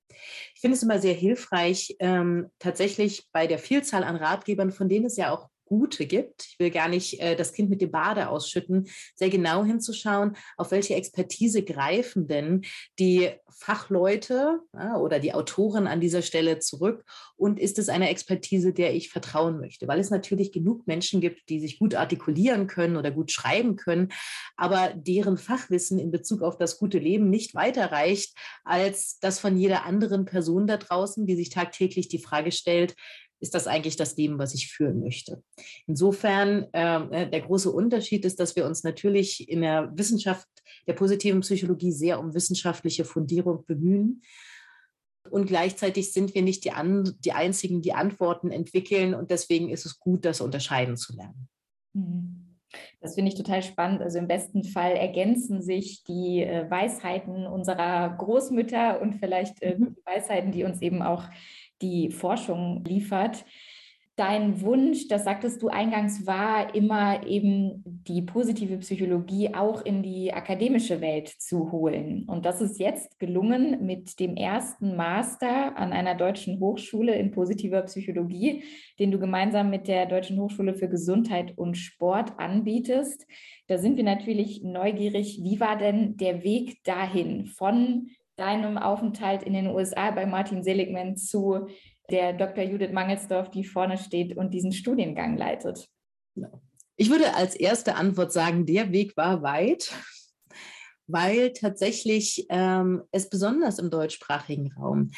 Ich 0.55 0.61
finde 0.61 0.77
es 0.77 0.83
immer 0.83 0.99
sehr 0.99 1.13
hilfreich, 1.13 1.95
ähm, 1.99 2.49
tatsächlich 2.59 3.27
bei 3.31 3.47
der 3.47 3.59
Vielzahl 3.59 4.03
an 4.03 4.15
Ratgebern, 4.15 4.71
von 4.71 4.87
denen 4.87 5.05
es 5.05 5.17
ja 5.17 5.31
auch 5.31 5.49
gute 5.65 6.05
gibt. 6.05 6.45
Ich 6.45 6.59
will 6.59 6.71
gar 6.71 6.87
nicht 6.87 7.19
äh, 7.19 7.35
das 7.35 7.53
Kind 7.53 7.69
mit 7.69 7.81
dem 7.81 7.91
Bade 7.91 8.29
ausschütten, 8.29 8.87
sehr 9.15 9.29
genau 9.29 9.63
hinzuschauen, 9.63 10.35
auf 10.57 10.71
welche 10.71 10.95
Expertise 10.95 11.63
greifen 11.63 12.27
denn 12.27 12.61
die 12.99 13.31
Fachleute 13.59 14.59
ja, 14.73 14.97
oder 14.97 15.19
die 15.19 15.33
Autoren 15.33 15.87
an 15.87 16.01
dieser 16.01 16.21
Stelle 16.21 16.59
zurück 16.59 17.05
und 17.35 17.59
ist 17.59 17.79
es 17.79 17.89
eine 17.89 18.09
Expertise, 18.09 18.73
der 18.73 18.93
ich 18.95 19.09
vertrauen 19.09 19.59
möchte, 19.59 19.87
weil 19.87 19.99
es 19.99 20.09
natürlich 20.09 20.51
genug 20.51 20.87
Menschen 20.87 21.21
gibt, 21.21 21.49
die 21.49 21.59
sich 21.59 21.79
gut 21.79 21.95
artikulieren 21.95 22.67
können 22.67 22.97
oder 22.97 23.11
gut 23.11 23.31
schreiben 23.31 23.75
können, 23.75 24.09
aber 24.57 24.93
deren 24.95 25.37
Fachwissen 25.37 25.99
in 25.99 26.11
Bezug 26.11 26.41
auf 26.41 26.57
das 26.57 26.77
gute 26.77 26.99
Leben 26.99 27.29
nicht 27.29 27.55
weiter 27.55 27.91
reicht 27.91 28.37
als 28.63 29.19
das 29.19 29.39
von 29.39 29.57
jeder 29.57 29.85
anderen 29.85 30.25
Person 30.25 30.67
da 30.67 30.77
draußen, 30.77 31.25
die 31.25 31.35
sich 31.35 31.49
tagtäglich 31.49 32.07
die 32.07 32.19
Frage 32.19 32.51
stellt, 32.51 32.95
ist 33.43 33.53
das 33.53 33.67
eigentlich 33.67 33.97
das 33.97 34.15
Leben, 34.15 34.39
was 34.39 34.53
ich 34.55 34.71
führen 34.71 35.01
möchte. 35.01 35.43
Insofern, 35.85 36.67
ähm, 36.73 37.11
äh, 37.11 37.29
der 37.29 37.41
große 37.41 37.69
Unterschied 37.69 38.23
ist, 38.25 38.39
dass 38.39 38.55
wir 38.55 38.65
uns 38.65 38.83
natürlich 38.83 39.49
in 39.49 39.61
der 39.61 39.91
Wissenschaft 39.95 40.47
der 40.87 40.93
positiven 40.93 41.41
Psychologie 41.41 41.91
sehr 41.91 42.19
um 42.19 42.33
wissenschaftliche 42.33 43.03
Fundierung 43.03 43.65
bemühen. 43.65 44.21
Und 45.29 45.45
gleichzeitig 45.45 46.13
sind 46.13 46.33
wir 46.33 46.41
nicht 46.41 46.63
die, 46.63 46.71
an, 46.71 47.15
die 47.19 47.33
Einzigen, 47.33 47.81
die 47.81 47.93
Antworten 47.93 48.49
entwickeln. 48.49 49.13
Und 49.13 49.29
deswegen 49.29 49.69
ist 49.69 49.85
es 49.85 49.99
gut, 49.99 50.25
das 50.25 50.41
unterscheiden 50.41 50.95
zu 50.95 51.15
lernen. 51.15 51.49
Mhm. 51.93 52.39
Das 53.01 53.15
finde 53.15 53.29
ich 53.29 53.37
total 53.37 53.61
spannend. 53.61 54.01
Also 54.01 54.17
im 54.17 54.27
besten 54.27 54.63
Fall 54.63 54.93
ergänzen 54.93 55.61
sich 55.61 56.03
die 56.03 56.43
äh, 56.43 56.69
Weisheiten 56.69 57.45
unserer 57.45 58.09
Großmütter 58.17 59.01
und 59.01 59.15
vielleicht 59.15 59.61
äh, 59.61 59.77
mhm. 59.77 59.95
die 59.95 60.05
Weisheiten, 60.05 60.51
die 60.51 60.63
uns 60.63 60.81
eben 60.81 61.01
auch 61.01 61.25
die 61.81 62.11
Forschung 62.11 62.83
liefert. 62.85 63.45
Dein 64.15 64.61
Wunsch, 64.61 65.07
das 65.07 65.23
sagtest 65.23 65.63
du 65.63 65.69
eingangs, 65.69 66.27
war 66.27 66.75
immer 66.75 67.25
eben 67.25 67.83
die 67.83 68.21
positive 68.21 68.77
Psychologie 68.77 69.55
auch 69.55 69.83
in 69.83 70.03
die 70.03 70.31
akademische 70.31 71.01
Welt 71.01 71.29
zu 71.29 71.71
holen. 71.71 72.25
Und 72.27 72.45
das 72.45 72.61
ist 72.61 72.79
jetzt 72.79 73.17
gelungen 73.17 73.83
mit 73.83 74.19
dem 74.19 74.35
ersten 74.35 74.95
Master 74.95 75.75
an 75.77 75.93
einer 75.93 76.13
deutschen 76.13 76.59
Hochschule 76.59 77.15
in 77.15 77.31
positiver 77.31 77.81
Psychologie, 77.81 78.63
den 78.99 79.09
du 79.09 79.17
gemeinsam 79.17 79.71
mit 79.71 79.87
der 79.87 80.05
Deutschen 80.05 80.39
Hochschule 80.39 80.75
für 80.75 80.89
Gesundheit 80.89 81.57
und 81.57 81.73
Sport 81.73 82.33
anbietest. 82.37 83.25
Da 83.65 83.79
sind 83.79 83.97
wir 83.97 84.03
natürlich 84.03 84.61
neugierig. 84.61 85.39
Wie 85.41 85.59
war 85.59 85.75
denn 85.75 86.17
der 86.17 86.43
Weg 86.43 86.83
dahin 86.83 87.47
von 87.47 88.11
deinem 88.35 88.77
Aufenthalt 88.77 89.43
in 89.43 89.53
den 89.53 89.67
USA 89.67 90.11
bei 90.11 90.25
Martin 90.25 90.63
Seligman 90.63 91.15
zu 91.15 91.67
der 92.09 92.33
Dr. 92.33 92.63
Judith 92.63 92.91
Mangelsdorf, 92.91 93.49
die 93.49 93.63
vorne 93.63 93.97
steht 93.97 94.35
und 94.35 94.53
diesen 94.53 94.71
Studiengang 94.71 95.37
leitet? 95.37 95.87
Ich 96.95 97.09
würde 97.09 97.35
als 97.35 97.55
erste 97.55 97.95
Antwort 97.95 98.31
sagen, 98.33 98.65
der 98.65 98.91
Weg 98.91 99.15
war 99.17 99.41
weit, 99.41 99.93
weil 101.07 101.53
tatsächlich 101.53 102.45
ähm, 102.49 103.03
es 103.11 103.29
besonders 103.29 103.79
im 103.79 103.89
deutschsprachigen 103.89 104.71
Raum 104.73 105.11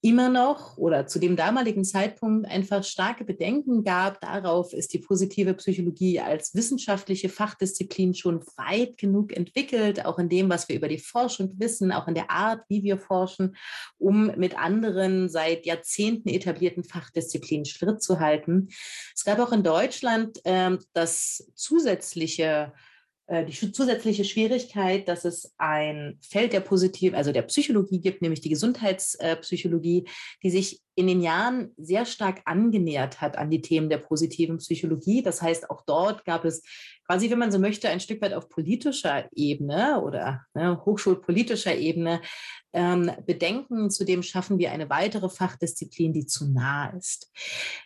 immer 0.00 0.28
noch 0.28 0.78
oder 0.78 1.08
zu 1.08 1.18
dem 1.18 1.34
damaligen 1.34 1.84
Zeitpunkt 1.84 2.48
einfach 2.48 2.84
starke 2.84 3.24
Bedenken 3.24 3.82
gab 3.82 4.20
darauf, 4.20 4.72
ist 4.72 4.92
die 4.92 5.00
positive 5.00 5.54
Psychologie 5.54 6.20
als 6.20 6.54
wissenschaftliche 6.54 7.28
Fachdisziplin 7.28 8.14
schon 8.14 8.44
weit 8.56 8.96
genug 8.96 9.36
entwickelt, 9.36 10.04
auch 10.04 10.20
in 10.20 10.28
dem, 10.28 10.48
was 10.48 10.68
wir 10.68 10.76
über 10.76 10.86
die 10.86 10.98
Forschung 10.98 11.52
wissen, 11.58 11.90
auch 11.90 12.06
in 12.06 12.14
der 12.14 12.30
Art, 12.30 12.62
wie 12.68 12.84
wir 12.84 12.96
forschen, 12.96 13.56
um 13.98 14.26
mit 14.36 14.56
anderen 14.56 15.28
seit 15.28 15.66
Jahrzehnten 15.66 16.28
etablierten 16.28 16.84
Fachdisziplinen 16.84 17.64
Schritt 17.64 18.00
zu 18.00 18.20
halten. 18.20 18.68
Es 19.16 19.24
gab 19.24 19.40
auch 19.40 19.50
in 19.50 19.64
Deutschland 19.64 20.38
äh, 20.44 20.78
das 20.92 21.50
zusätzliche 21.56 22.72
die 23.30 23.72
zusätzliche 23.72 24.24
Schwierigkeit, 24.24 25.06
dass 25.06 25.24
es 25.24 25.54
ein 25.58 26.18
Feld 26.22 26.54
der 26.54 26.60
Positiv, 26.60 27.14
also 27.14 27.30
der 27.30 27.42
Psychologie 27.42 28.00
gibt, 28.00 28.22
nämlich 28.22 28.40
die 28.40 28.48
Gesundheitspsychologie, 28.48 30.08
die 30.42 30.50
sich 30.50 30.80
in 30.98 31.06
den 31.06 31.20
Jahren 31.20 31.70
sehr 31.76 32.04
stark 32.04 32.40
angenähert 32.44 33.20
hat 33.20 33.38
an 33.38 33.50
die 33.50 33.62
Themen 33.62 33.88
der 33.88 33.98
positiven 33.98 34.58
Psychologie. 34.58 35.22
Das 35.22 35.40
heißt, 35.40 35.70
auch 35.70 35.82
dort 35.86 36.24
gab 36.24 36.44
es 36.44 36.64
quasi, 37.06 37.30
wenn 37.30 37.38
man 37.38 37.52
so 37.52 37.60
möchte, 37.60 37.88
ein 37.88 38.00
Stück 38.00 38.20
weit 38.20 38.34
auf 38.34 38.48
politischer 38.48 39.28
Ebene 39.32 40.02
oder 40.02 40.42
ne, 40.54 40.84
hochschulpolitischer 40.84 41.76
Ebene 41.76 42.20
ähm, 42.72 43.12
Bedenken. 43.24 43.90
Zudem 43.90 44.24
schaffen 44.24 44.58
wir 44.58 44.72
eine 44.72 44.90
weitere 44.90 45.28
Fachdisziplin, 45.28 46.12
die 46.12 46.26
zu 46.26 46.52
nah 46.52 46.88
ist. 46.88 47.30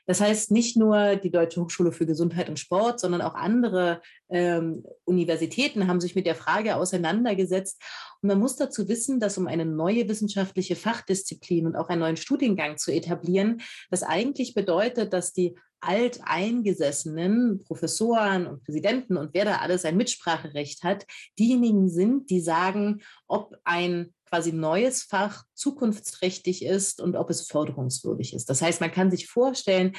Das 0.06 0.22
heißt, 0.22 0.50
nicht 0.50 0.78
nur 0.78 1.16
die 1.16 1.30
Deutsche 1.30 1.60
Hochschule 1.60 1.92
für 1.92 2.06
Gesundheit 2.06 2.48
und 2.48 2.58
Sport, 2.58 2.98
sondern 2.98 3.20
auch 3.20 3.34
andere 3.34 4.00
ähm, 4.30 4.84
Universitäten 5.04 5.86
haben 5.86 6.00
sich 6.00 6.14
mit 6.14 6.24
der 6.24 6.34
Frage 6.34 6.76
auseinandergesetzt. 6.76 7.78
Und 8.22 8.28
man 8.28 8.38
muss 8.38 8.56
dazu 8.56 8.88
wissen, 8.88 9.18
dass 9.18 9.36
um 9.36 9.48
eine 9.48 9.66
neue 9.66 10.08
wissenschaftliche 10.08 10.76
Fachdisziplin 10.76 11.66
und 11.66 11.76
auch 11.76 11.88
einen 11.88 12.00
neuen 12.00 12.16
Studiengang 12.16 12.78
zu 12.78 12.92
etablieren, 12.92 13.60
das 13.90 14.02
eigentlich 14.02 14.54
bedeutet, 14.54 15.12
dass 15.12 15.32
die 15.32 15.56
alteingesessenen 15.80 17.58
Professoren 17.58 18.46
und 18.46 18.62
Präsidenten 18.62 19.16
und 19.16 19.34
wer 19.34 19.44
da 19.44 19.56
alles 19.56 19.84
ein 19.84 19.96
Mitspracherecht 19.96 20.84
hat, 20.84 21.04
diejenigen 21.40 21.88
sind, 21.88 22.30
die 22.30 22.40
sagen, 22.40 23.02
ob 23.26 23.56
ein 23.64 24.14
quasi 24.28 24.52
neues 24.52 25.02
Fach 25.02 25.44
zukunftsträchtig 25.54 26.64
ist 26.64 27.00
und 27.00 27.16
ob 27.16 27.28
es 27.30 27.48
förderungswürdig 27.48 28.32
ist. 28.32 28.48
Das 28.48 28.62
heißt, 28.62 28.80
man 28.80 28.92
kann 28.92 29.10
sich 29.10 29.26
vorstellen, 29.26 29.92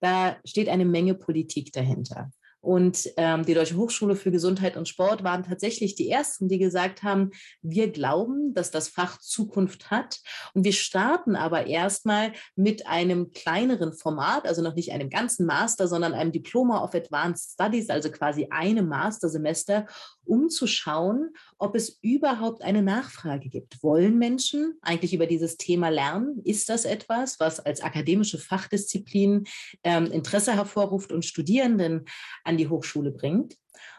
da 0.00 0.36
steht 0.44 0.68
eine 0.68 0.84
Menge 0.84 1.14
Politik 1.14 1.72
dahinter. 1.72 2.30
Und 2.68 3.08
ähm, 3.16 3.46
die 3.46 3.54
Deutsche 3.54 3.78
Hochschule 3.78 4.14
für 4.14 4.30
Gesundheit 4.30 4.76
und 4.76 4.86
Sport 4.86 5.24
waren 5.24 5.42
tatsächlich 5.42 5.94
die 5.94 6.10
ersten, 6.10 6.50
die 6.50 6.58
gesagt 6.58 7.02
haben, 7.02 7.30
wir 7.62 7.90
glauben, 7.90 8.52
dass 8.52 8.70
das 8.70 8.88
Fach 8.88 9.18
Zukunft 9.20 9.90
hat. 9.90 10.18
Und 10.52 10.64
wir 10.64 10.74
starten 10.74 11.34
aber 11.34 11.66
erstmal 11.66 12.32
mit 12.56 12.86
einem 12.86 13.32
kleineren 13.32 13.94
Format, 13.94 14.46
also 14.46 14.60
noch 14.60 14.74
nicht 14.74 14.92
einem 14.92 15.08
ganzen 15.08 15.46
Master, 15.46 15.88
sondern 15.88 16.12
einem 16.12 16.30
Diploma 16.30 16.84
of 16.84 16.94
Advanced 16.94 17.52
Studies, 17.54 17.88
also 17.88 18.10
quasi 18.10 18.48
einem 18.50 18.86
Mastersemester, 18.86 19.86
um 20.28 20.48
zu 20.50 20.66
schauen, 20.66 21.30
ob 21.58 21.74
es 21.74 21.98
überhaupt 22.02 22.62
eine 22.62 22.82
Nachfrage 22.82 23.48
gibt. 23.48 23.82
Wollen 23.82 24.18
Menschen 24.18 24.78
eigentlich 24.82 25.14
über 25.14 25.26
dieses 25.26 25.56
Thema 25.56 25.88
lernen? 25.88 26.40
Ist 26.44 26.68
das 26.68 26.84
etwas, 26.84 27.40
was 27.40 27.60
als 27.60 27.80
akademische 27.80 28.38
Fachdisziplin 28.38 29.44
ähm, 29.84 30.06
Interesse 30.06 30.54
hervorruft 30.54 31.12
und 31.12 31.24
Studierenden 31.24 32.04
an 32.44 32.56
die 32.56 32.68
Hochschule 32.68 33.10
bringt? 33.10 33.56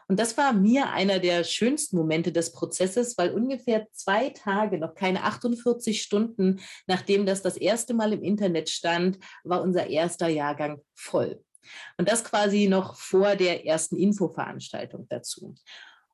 Und 0.08 0.20
das 0.20 0.38
war 0.38 0.54
mir 0.54 0.90
einer 0.90 1.20
der 1.20 1.44
schönsten 1.44 1.96
Momente 1.96 2.32
des 2.32 2.52
Prozesses, 2.52 3.18
weil 3.18 3.32
ungefähr 3.32 3.88
zwei 3.92 4.30
Tage, 4.32 4.80
noch 4.80 4.96
keine 4.96 5.24
48 5.24 6.02
Stunden, 6.02 6.60
nachdem 6.88 7.26
das 7.28 7.44
das 7.44 7.58
erste 7.58 7.94
Mal 7.94 8.14
im 8.14 8.24
Internet 8.24 8.70
stand, 8.70 9.20
war 9.44 9.62
unser 9.62 9.88
erster 9.88 10.28
Jahrgang 10.28 10.82
voll. 10.96 11.44
Und 11.98 12.10
das 12.10 12.24
quasi 12.24 12.68
noch 12.68 12.96
vor 12.96 13.36
der 13.36 13.66
ersten 13.66 13.98
Infoveranstaltung 13.98 15.08
dazu. 15.10 15.56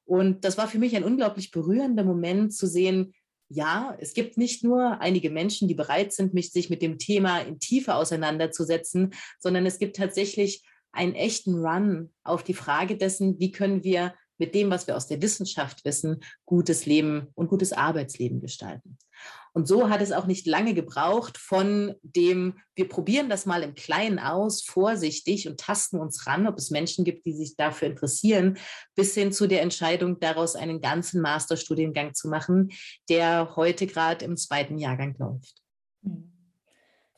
Und 0.06 0.46
das 0.46 0.58
war 0.58 0.68
für 0.68 0.80
mich 0.80 0.96
ein 0.96 1.04
unglaublich 1.04 1.52
berührender 1.52 2.04
Moment 2.04 2.54
zu 2.54 2.68
sehen, 2.68 3.14
ja, 3.50 3.96
es 4.00 4.14
gibt 4.14 4.38
nicht 4.38 4.64
nur 4.64 5.02
einige 5.02 5.30
Menschen, 5.30 5.68
die 5.68 5.76
bereit 5.76 6.14
sind, 6.14 6.34
mich, 6.34 6.52
sich 6.52 6.70
mit 6.70 6.82
dem 6.82 6.98
Thema 6.98 7.40
in 7.40 7.60
Tiefe 7.60 7.96
auseinanderzusetzen, 7.96 9.14
sondern 9.40 9.66
es 9.66 9.78
gibt 9.78 9.98
tatsächlich 9.98 10.64
einen 10.92 11.14
echten 11.14 11.56
Run 11.56 12.12
auf 12.24 12.44
die 12.44 12.54
Frage 12.54 12.98
dessen, 12.98 13.40
wie 13.40 13.52
können 13.52 13.84
wir 13.84 14.16
mit 14.38 14.56
dem, 14.56 14.70
was 14.70 14.88
wir 14.88 14.96
aus 14.96 15.08
der 15.08 15.22
Wissenschaft 15.22 15.86
wissen, 15.86 16.22
gutes 16.46 16.86
Leben 16.86 17.28
und 17.36 17.48
gutes 17.48 17.74
Arbeitsleben 17.74 18.42
gestalten. 18.42 18.98
Und 19.54 19.70
so 19.70 19.90
hat 19.90 20.02
es 20.02 20.12
auch 20.12 20.26
nicht 20.26 20.46
lange 20.48 20.74
gebraucht 20.74 21.38
von 21.38 21.96
dem, 22.02 22.58
wir 22.76 22.90
probieren 22.90 23.30
das 23.30 23.46
mal 23.46 23.64
im 23.64 23.74
Kleinen 23.74 24.20
aus, 24.20 24.62
vorsichtig 24.62 25.48
und 25.48 25.62
tasten 25.62 25.98
uns 25.98 26.28
ran, 26.28 26.46
ob 26.46 26.58
es 26.58 26.72
Menschen 26.72 27.06
gibt, 27.06 27.26
die 27.26 27.32
sich 27.34 27.56
dafür 27.56 27.88
interessieren, 27.88 28.58
bis 28.96 29.14
hin 29.14 29.32
zu 29.32 29.48
der 29.48 29.62
Entscheidung, 29.62 30.20
daraus 30.20 30.58
einen 30.58 30.82
ganzen 30.82 31.22
Masterstudiengang 31.22 32.14
zu 32.14 32.28
machen, 32.28 32.72
der 33.08 33.56
heute 33.56 33.88
gerade 33.88 34.26
im 34.26 34.36
zweiten 34.36 34.78
Jahrgang 34.78 35.16
läuft. 35.18 35.64
Hm. 36.04 36.35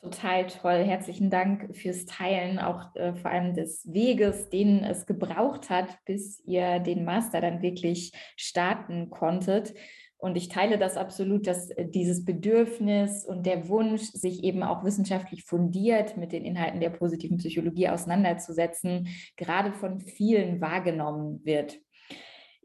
Total 0.07 0.47
toll. 0.47 0.85
Herzlichen 0.85 1.29
Dank 1.29 1.75
fürs 1.75 2.05
Teilen, 2.05 2.59
auch 2.59 2.95
äh, 2.95 3.13
vor 3.13 3.29
allem 3.29 3.53
des 3.53 3.85
Weges, 3.91 4.47
den 4.47 4.85
es 4.85 5.05
gebraucht 5.05 5.69
hat, 5.69 5.97
bis 6.05 6.39
ihr 6.45 6.79
den 6.79 7.03
Master 7.03 7.41
dann 7.41 7.61
wirklich 7.61 8.13
starten 8.37 9.09
konntet. 9.09 9.73
Und 10.17 10.37
ich 10.37 10.47
teile 10.47 10.77
das 10.77 10.95
absolut, 10.95 11.45
dass 11.45 11.71
äh, 11.71 11.89
dieses 11.89 12.23
Bedürfnis 12.23 13.25
und 13.25 13.45
der 13.45 13.67
Wunsch, 13.67 14.03
sich 14.03 14.45
eben 14.45 14.63
auch 14.63 14.85
wissenschaftlich 14.85 15.43
fundiert 15.43 16.15
mit 16.15 16.31
den 16.31 16.45
Inhalten 16.45 16.79
der 16.79 16.91
positiven 16.91 17.37
Psychologie 17.37 17.89
auseinanderzusetzen, 17.89 19.09
gerade 19.35 19.73
von 19.73 19.99
vielen 19.99 20.61
wahrgenommen 20.61 21.41
wird. 21.43 21.81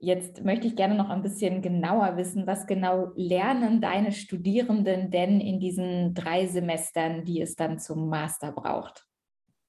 Jetzt 0.04 0.42
möchte 0.42 0.66
ich 0.66 0.74
gerne 0.74 0.96
noch 0.96 1.10
ein 1.10 1.22
bisschen 1.22 1.62
genauer 1.62 2.16
wissen, 2.16 2.44
was 2.44 2.66
genau 2.66 3.12
lernen 3.14 3.80
deine 3.80 4.10
Studierenden 4.10 5.12
denn 5.12 5.40
in 5.40 5.60
diesen 5.60 6.12
drei 6.12 6.48
Semestern, 6.48 7.24
die 7.24 7.40
es 7.40 7.54
dann 7.54 7.78
zum 7.78 8.08
Master 8.08 8.50
braucht? 8.50 9.06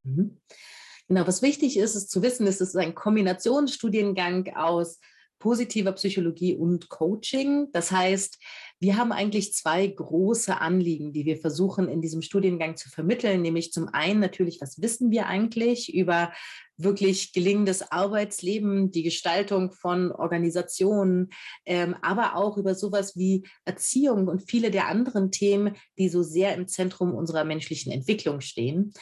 Mhm. 0.02 0.42
Genau, 1.08 1.28
was 1.28 1.44
wichtig 1.44 1.78
ist, 1.78 1.94
ist 1.94 2.10
zu 2.10 2.24
wissen, 2.24 2.48
es 2.48 2.62
ist 2.62 2.76
ein 2.76 2.96
Kombinationsstudiengang 2.96 4.56
aus 4.56 5.00
positiver 5.44 5.92
Psychologie 5.92 6.56
und 6.56 6.88
Coaching. 6.88 7.68
Das 7.74 7.92
heißt, 7.92 8.40
wir 8.80 8.96
haben 8.96 9.12
eigentlich 9.12 9.54
zwei 9.54 9.86
große 9.86 10.62
Anliegen, 10.62 11.12
die 11.12 11.26
wir 11.26 11.36
versuchen 11.36 11.90
in 11.90 12.02
diesem 12.02 12.22
Studiengang 12.22 12.78
zu 12.78 12.90
vermitteln, 12.90 13.42
nämlich 13.42 13.74
zum 13.74 13.90
einen 13.90 14.22
natürlich, 14.22 14.62
was 14.62 14.82
wissen 14.82 15.12
wir 15.12 15.28
eigentlich 15.28 15.94
über 15.94 16.32
wirklich 16.78 17.34
gelingendes 17.34 17.92
Arbeitsleben, 17.92 18.92
die 18.92 19.04
Gestaltung 19.04 19.74
von 19.74 20.14
Organisationen, 20.14 21.30
ähm, 21.66 21.98
aber 22.02 22.38
auch 22.38 22.58
über 22.58 22.74
sowas 22.74 23.18
wie 23.18 23.46
Erziehung 23.66 24.30
und 24.30 24.50
viele 24.50 24.72
der 24.72 24.88
anderen 24.88 25.30
Themen, 25.30 25.76
die 25.98 26.08
so 26.08 26.24
sehr 26.24 26.56
im 26.56 26.70
Zentrum 26.70 27.14
unserer 27.14 27.44
menschlichen 27.44 27.92
Entwicklung 27.92 28.40
stehen. 28.40 28.94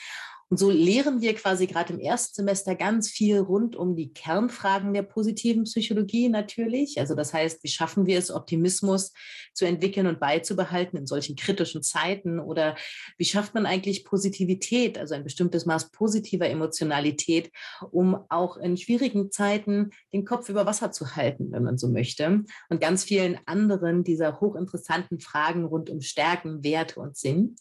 Und 0.51 0.57
so 0.57 0.69
lehren 0.69 1.21
wir 1.21 1.33
quasi 1.33 1.65
gerade 1.65 1.93
im 1.93 1.99
ersten 1.99 2.35
Semester 2.35 2.75
ganz 2.75 3.09
viel 3.09 3.39
rund 3.39 3.77
um 3.77 3.95
die 3.95 4.11
Kernfragen 4.11 4.93
der 4.93 5.03
positiven 5.03 5.63
Psychologie 5.63 6.27
natürlich. 6.27 6.99
Also 6.99 7.15
das 7.15 7.33
heißt, 7.33 7.63
wie 7.63 7.69
schaffen 7.69 8.05
wir 8.05 8.19
es, 8.19 8.31
Optimismus 8.31 9.13
zu 9.53 9.63
entwickeln 9.63 10.07
und 10.07 10.19
beizubehalten 10.19 10.97
in 10.97 11.07
solchen 11.07 11.37
kritischen 11.37 11.83
Zeiten? 11.83 12.37
Oder 12.37 12.75
wie 13.17 13.23
schafft 13.23 13.53
man 13.53 13.65
eigentlich 13.65 14.03
Positivität, 14.03 14.97
also 14.97 15.15
ein 15.15 15.23
bestimmtes 15.23 15.65
Maß 15.65 15.89
positiver 15.91 16.49
Emotionalität, 16.49 17.49
um 17.89 18.17
auch 18.27 18.57
in 18.57 18.75
schwierigen 18.75 19.31
Zeiten 19.31 19.91
den 20.11 20.25
Kopf 20.25 20.49
über 20.49 20.65
Wasser 20.65 20.91
zu 20.91 21.15
halten, 21.15 21.53
wenn 21.53 21.63
man 21.63 21.77
so 21.77 21.87
möchte? 21.87 22.43
Und 22.67 22.81
ganz 22.81 23.05
vielen 23.05 23.39
anderen 23.45 24.03
dieser 24.03 24.41
hochinteressanten 24.41 25.21
Fragen 25.21 25.63
rund 25.63 25.89
um 25.89 26.01
Stärken, 26.01 26.61
Werte 26.61 26.99
und 26.99 27.15
Sinn. 27.15 27.55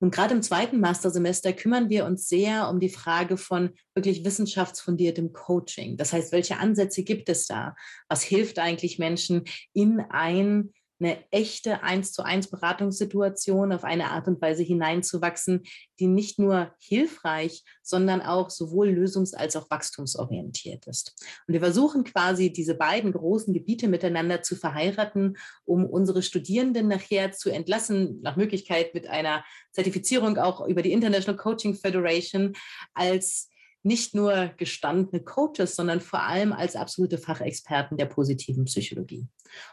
Und 0.00 0.12
gerade 0.12 0.34
im 0.34 0.42
zweiten 0.42 0.80
Mastersemester 0.80 1.52
kümmern 1.52 1.88
wir 1.88 2.04
uns 2.04 2.23
sehr 2.28 2.68
um 2.68 2.80
die 2.80 2.88
Frage 2.88 3.36
von 3.36 3.70
wirklich 3.94 4.24
wissenschaftsfundiertem 4.24 5.32
Coaching. 5.32 5.96
Das 5.96 6.12
heißt, 6.12 6.32
welche 6.32 6.58
Ansätze 6.58 7.02
gibt 7.02 7.28
es 7.28 7.46
da? 7.46 7.74
Was 8.08 8.22
hilft 8.22 8.58
eigentlich 8.58 8.98
Menschen 8.98 9.44
in 9.72 10.00
ein 10.00 10.72
eine 11.00 11.18
echte 11.30 11.82
eins 11.82 12.12
zu 12.12 12.22
eins 12.22 12.48
Beratungssituation 12.48 13.72
auf 13.72 13.84
eine 13.84 14.10
Art 14.10 14.28
und 14.28 14.40
Weise 14.40 14.62
hineinzuwachsen, 14.62 15.64
die 15.98 16.06
nicht 16.06 16.38
nur 16.38 16.74
hilfreich, 16.78 17.64
sondern 17.82 18.22
auch 18.22 18.50
sowohl 18.50 18.88
lösungs- 18.88 19.34
als 19.34 19.56
auch 19.56 19.70
wachstumsorientiert 19.70 20.86
ist. 20.86 21.14
Und 21.46 21.54
wir 21.54 21.60
versuchen 21.60 22.04
quasi 22.04 22.52
diese 22.52 22.74
beiden 22.74 23.12
großen 23.12 23.52
Gebiete 23.52 23.88
miteinander 23.88 24.42
zu 24.42 24.56
verheiraten, 24.56 25.36
um 25.64 25.84
unsere 25.84 26.22
Studierenden 26.22 26.88
nachher 26.88 27.32
zu 27.32 27.50
entlassen, 27.50 28.20
nach 28.22 28.36
Möglichkeit 28.36 28.94
mit 28.94 29.06
einer 29.08 29.44
Zertifizierung 29.72 30.38
auch 30.38 30.66
über 30.66 30.82
die 30.82 30.92
International 30.92 31.36
Coaching 31.36 31.74
Federation 31.74 32.54
als 32.94 33.50
nicht 33.84 34.14
nur 34.14 34.50
gestandene 34.56 35.22
Coaches, 35.22 35.76
sondern 35.76 36.00
vor 36.00 36.22
allem 36.22 36.52
als 36.52 36.74
absolute 36.74 37.18
Fachexperten 37.18 37.96
der 37.96 38.06
positiven 38.06 38.64
Psychologie. 38.64 39.28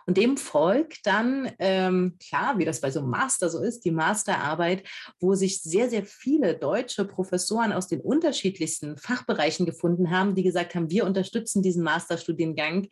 Und 0.05 0.17
dem 0.17 0.37
folgt 0.37 1.05
dann, 1.07 1.51
ähm, 1.59 2.17
klar, 2.19 2.57
wie 2.57 2.65
das 2.65 2.81
bei 2.81 2.91
so 2.91 2.99
einem 2.99 3.09
Master 3.09 3.49
so 3.49 3.61
ist, 3.63 3.85
die 3.85 3.91
Masterarbeit, 3.91 4.83
wo 5.19 5.33
sich 5.33 5.61
sehr, 5.61 5.89
sehr 5.89 6.05
viele 6.05 6.55
deutsche 6.55 7.05
Professoren 7.05 7.71
aus 7.71 7.87
den 7.87 8.01
unterschiedlichsten 8.01 8.97
Fachbereichen 8.97 9.65
gefunden 9.65 10.11
haben, 10.11 10.35
die 10.35 10.43
gesagt 10.43 10.75
haben, 10.75 10.91
wir 10.91 11.05
unterstützen 11.05 11.63
diesen 11.63 11.83
Masterstudiengang 11.83 12.89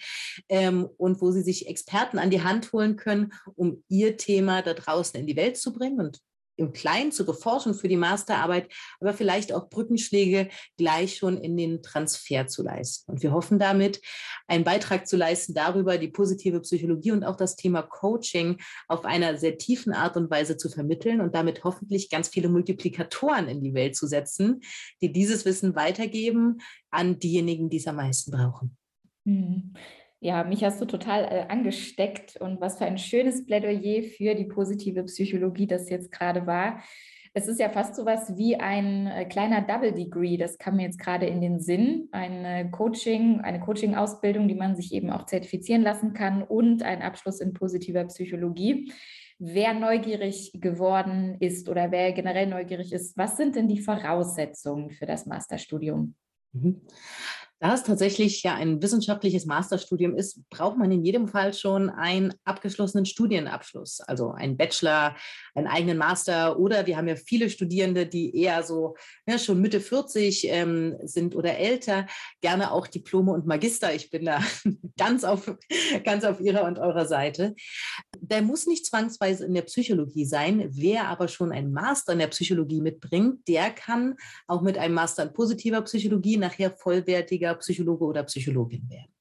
ähm, 0.47 0.88
und 0.97 1.21
wo 1.21 1.32
sie 1.32 1.43
sich 1.43 1.67
Experten 1.67 2.17
an 2.17 2.29
die 2.29 2.43
Hand 2.43 2.71
holen 2.71 2.95
können, 2.95 3.34
um 3.55 3.84
ihr 3.89 4.17
Thema 4.17 4.62
da 4.62 4.73
draußen 4.73 5.19
in 5.19 5.27
die 5.27 5.36
Welt 5.36 5.58
zu 5.58 5.73
bringen. 5.73 5.99
Und 5.99 6.21
im 6.59 6.73
Kleinen 6.73 7.11
zu 7.11 7.25
beforschen 7.25 7.73
für 7.73 7.87
die 7.87 7.97
Masterarbeit, 7.97 8.71
aber 8.99 9.13
vielleicht 9.13 9.53
auch 9.53 9.69
Brückenschläge 9.69 10.49
gleich 10.77 11.17
schon 11.17 11.37
in 11.37 11.57
den 11.57 11.81
Transfer 11.81 12.47
zu 12.47 12.63
leisten. 12.63 13.11
Und 13.11 13.23
wir 13.23 13.31
hoffen 13.31 13.59
damit, 13.59 14.01
einen 14.47 14.63
Beitrag 14.63 15.07
zu 15.07 15.17
leisten, 15.17 15.53
darüber 15.53 15.97
die 15.97 16.09
positive 16.09 16.59
Psychologie 16.61 17.11
und 17.11 17.23
auch 17.23 17.35
das 17.35 17.55
Thema 17.55 17.81
Coaching 17.81 18.57
auf 18.87 19.05
einer 19.05 19.37
sehr 19.37 19.57
tiefen 19.57 19.93
Art 19.93 20.17
und 20.17 20.29
Weise 20.29 20.57
zu 20.57 20.69
vermitteln 20.69 21.21
und 21.21 21.35
damit 21.35 21.63
hoffentlich 21.63 22.09
ganz 22.09 22.27
viele 22.27 22.49
Multiplikatoren 22.49 23.47
in 23.47 23.63
die 23.63 23.73
Welt 23.73 23.95
zu 23.95 24.07
setzen, 24.07 24.61
die 25.01 25.11
dieses 25.11 25.45
Wissen 25.45 25.75
weitergeben 25.75 26.59
an 26.91 27.19
diejenigen, 27.19 27.69
die 27.69 27.77
es 27.77 27.87
am 27.87 27.97
meisten 27.97 28.31
brauchen. 28.31 28.77
Ja, 30.21 30.43
mich 30.43 30.63
hast 30.65 30.82
du 30.82 30.86
total 30.86 31.23
äh, 31.23 31.45
angesteckt 31.47 32.36
und 32.41 32.60
was 32.60 32.77
für 32.77 32.86
ein 32.86 32.97
schönes 32.97 33.45
Plädoyer 33.45 34.03
für 34.03 34.36
die 34.36 34.45
positive 34.45 35.03
Psychologie 35.03 35.65
das 35.65 35.89
jetzt 35.89 36.12
gerade 36.12 36.45
war. 36.45 36.82
Es 37.34 37.47
ist 37.47 37.60
ja 37.60 37.69
fast 37.69 37.95
so 37.95 38.05
was 38.05 38.36
wie 38.36 38.58
ein 38.58 39.08
äh, 39.08 39.25
kleiner 39.25 39.62
Double 39.62 39.93
Degree, 39.93 40.36
das 40.36 40.58
kam 40.58 40.75
mir 40.75 40.84
jetzt 40.84 40.99
gerade 40.99 41.25
in 41.25 41.39
den 41.39 41.62
Sinn, 41.62 42.10
ein 42.12 42.69
Coaching, 42.71 43.39
eine 43.41 43.62
Coaching-Ausbildung, 43.62 44.49
die 44.49 44.55
man 44.55 44.75
sich 44.75 44.93
eben 44.93 45.10
auch 45.10 45.25
zertifizieren 45.25 45.84
lassen 45.84 46.13
kann 46.13 46.43
und 46.43 46.84
ein 46.84 47.01
Abschluss 47.01 47.39
in 47.39 47.53
positiver 47.53 48.03
Psychologie. 48.05 48.91
Wer 49.38 49.73
neugierig 49.73 50.51
geworden 50.55 51.38
ist 51.39 51.69
oder 51.69 51.91
wer 51.91 52.12
generell 52.12 52.47
neugierig 52.47 52.91
ist, 52.91 53.17
was 53.17 53.38
sind 53.38 53.55
denn 53.55 53.69
die 53.69 53.79
Voraussetzungen 53.79 54.89
für 54.89 55.05
das 55.05 55.25
Masterstudium? 55.25 56.15
Mhm. 56.51 56.82
Da 57.61 57.73
es 57.73 57.83
tatsächlich 57.83 58.41
ja 58.43 58.55
ein 58.55 58.81
wissenschaftliches 58.81 59.45
Masterstudium 59.45 60.15
ist, 60.15 60.49
braucht 60.49 60.77
man 60.77 60.91
in 60.91 61.03
jedem 61.03 61.27
Fall 61.27 61.53
schon 61.53 61.89
einen 61.89 62.33
abgeschlossenen 62.45 63.05
Studienabschluss, 63.05 63.99
also 63.99 64.31
einen 64.31 64.55
Bachelor, 64.55 65.17
einen 65.55 65.67
eigenen 65.67 65.97
Master 65.97 66.57
oder 66.57 66.85
wir 66.85 66.95
haben 66.95 67.09
ja 67.09 67.17
viele 67.17 67.49
Studierende, 67.49 68.05
die 68.05 68.33
eher 68.33 68.63
so 68.63 68.95
ja, 69.27 69.33
ne, 69.33 69.39
schon 69.39 69.59
Mitte 69.59 69.81
40 69.81 70.47
ähm, 70.47 70.95
sind 71.03 71.35
oder 71.35 71.57
älter, 71.57 72.07
gerne 72.39 72.71
auch 72.71 72.87
Diplome 72.87 73.33
und 73.33 73.45
Magister. 73.45 73.93
Ich 73.93 74.09
bin 74.09 74.23
da 74.23 74.41
ganz 74.97 75.25
auf, 75.25 75.53
ganz 76.05 76.23
auf 76.23 76.39
Ihrer 76.39 76.63
und 76.63 76.79
eurer 76.79 77.07
Seite. 77.07 77.55
Der 78.21 78.41
muss 78.41 78.67
nicht 78.67 78.85
zwangsweise 78.85 79.45
in 79.45 79.53
der 79.53 79.63
Psychologie 79.63 80.25
sein. 80.25 80.69
Wer 80.71 81.09
aber 81.09 81.27
schon 81.27 81.51
einen 81.51 81.73
Master 81.73 82.13
in 82.13 82.19
der 82.19 82.27
Psychologie 82.27 82.79
mitbringt, 82.79 83.45
der 83.49 83.69
kann 83.71 84.15
auch 84.47 84.61
mit 84.61 84.77
einem 84.77 84.93
Master 84.93 85.23
in 85.23 85.33
positiver 85.33 85.81
Psychologie 85.81 86.37
nachher 86.37 86.71
vollwertiger 86.71 87.48
richtiger 87.49 87.55
Psychologe 87.59 88.05
oder 88.05 88.23
Psychologin 88.23 88.89
werden. 88.89 89.13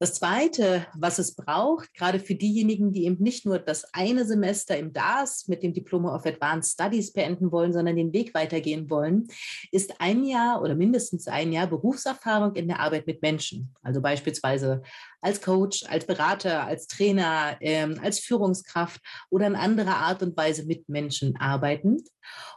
Das 0.00 0.14
Zweite, 0.14 0.86
was 0.94 1.20
es 1.20 1.36
braucht, 1.36 1.94
gerade 1.94 2.18
für 2.18 2.34
diejenigen, 2.34 2.92
die 2.92 3.04
eben 3.04 3.22
nicht 3.22 3.46
nur 3.46 3.60
das 3.60 3.86
eine 3.94 4.26
Semester 4.26 4.76
im 4.76 4.92
DAS 4.92 5.46
mit 5.46 5.62
dem 5.62 5.72
Diploma 5.72 6.14
of 6.14 6.26
Advanced 6.26 6.72
Studies 6.72 7.12
beenden 7.12 7.52
wollen, 7.52 7.72
sondern 7.72 7.94
den 7.94 8.12
Weg 8.12 8.34
weitergehen 8.34 8.90
wollen, 8.90 9.28
ist 9.70 10.00
ein 10.00 10.24
Jahr 10.24 10.60
oder 10.60 10.74
mindestens 10.74 11.28
ein 11.28 11.52
Jahr 11.52 11.68
Berufserfahrung 11.68 12.56
in 12.56 12.66
der 12.66 12.80
Arbeit 12.80 13.06
mit 13.06 13.22
Menschen. 13.22 13.72
Also 13.82 14.02
beispielsweise 14.02 14.82
als 15.22 15.40
Coach, 15.40 15.84
als 15.88 16.04
Berater, 16.04 16.66
als 16.66 16.88
Trainer, 16.88 17.56
ähm, 17.60 17.98
als 18.02 18.18
Führungskraft 18.18 19.00
oder 19.30 19.46
in 19.46 19.54
anderer 19.54 19.96
Art 19.98 20.24
und 20.24 20.36
Weise 20.36 20.66
mit 20.66 20.88
Menschen 20.88 21.36
arbeitend. 21.36 22.02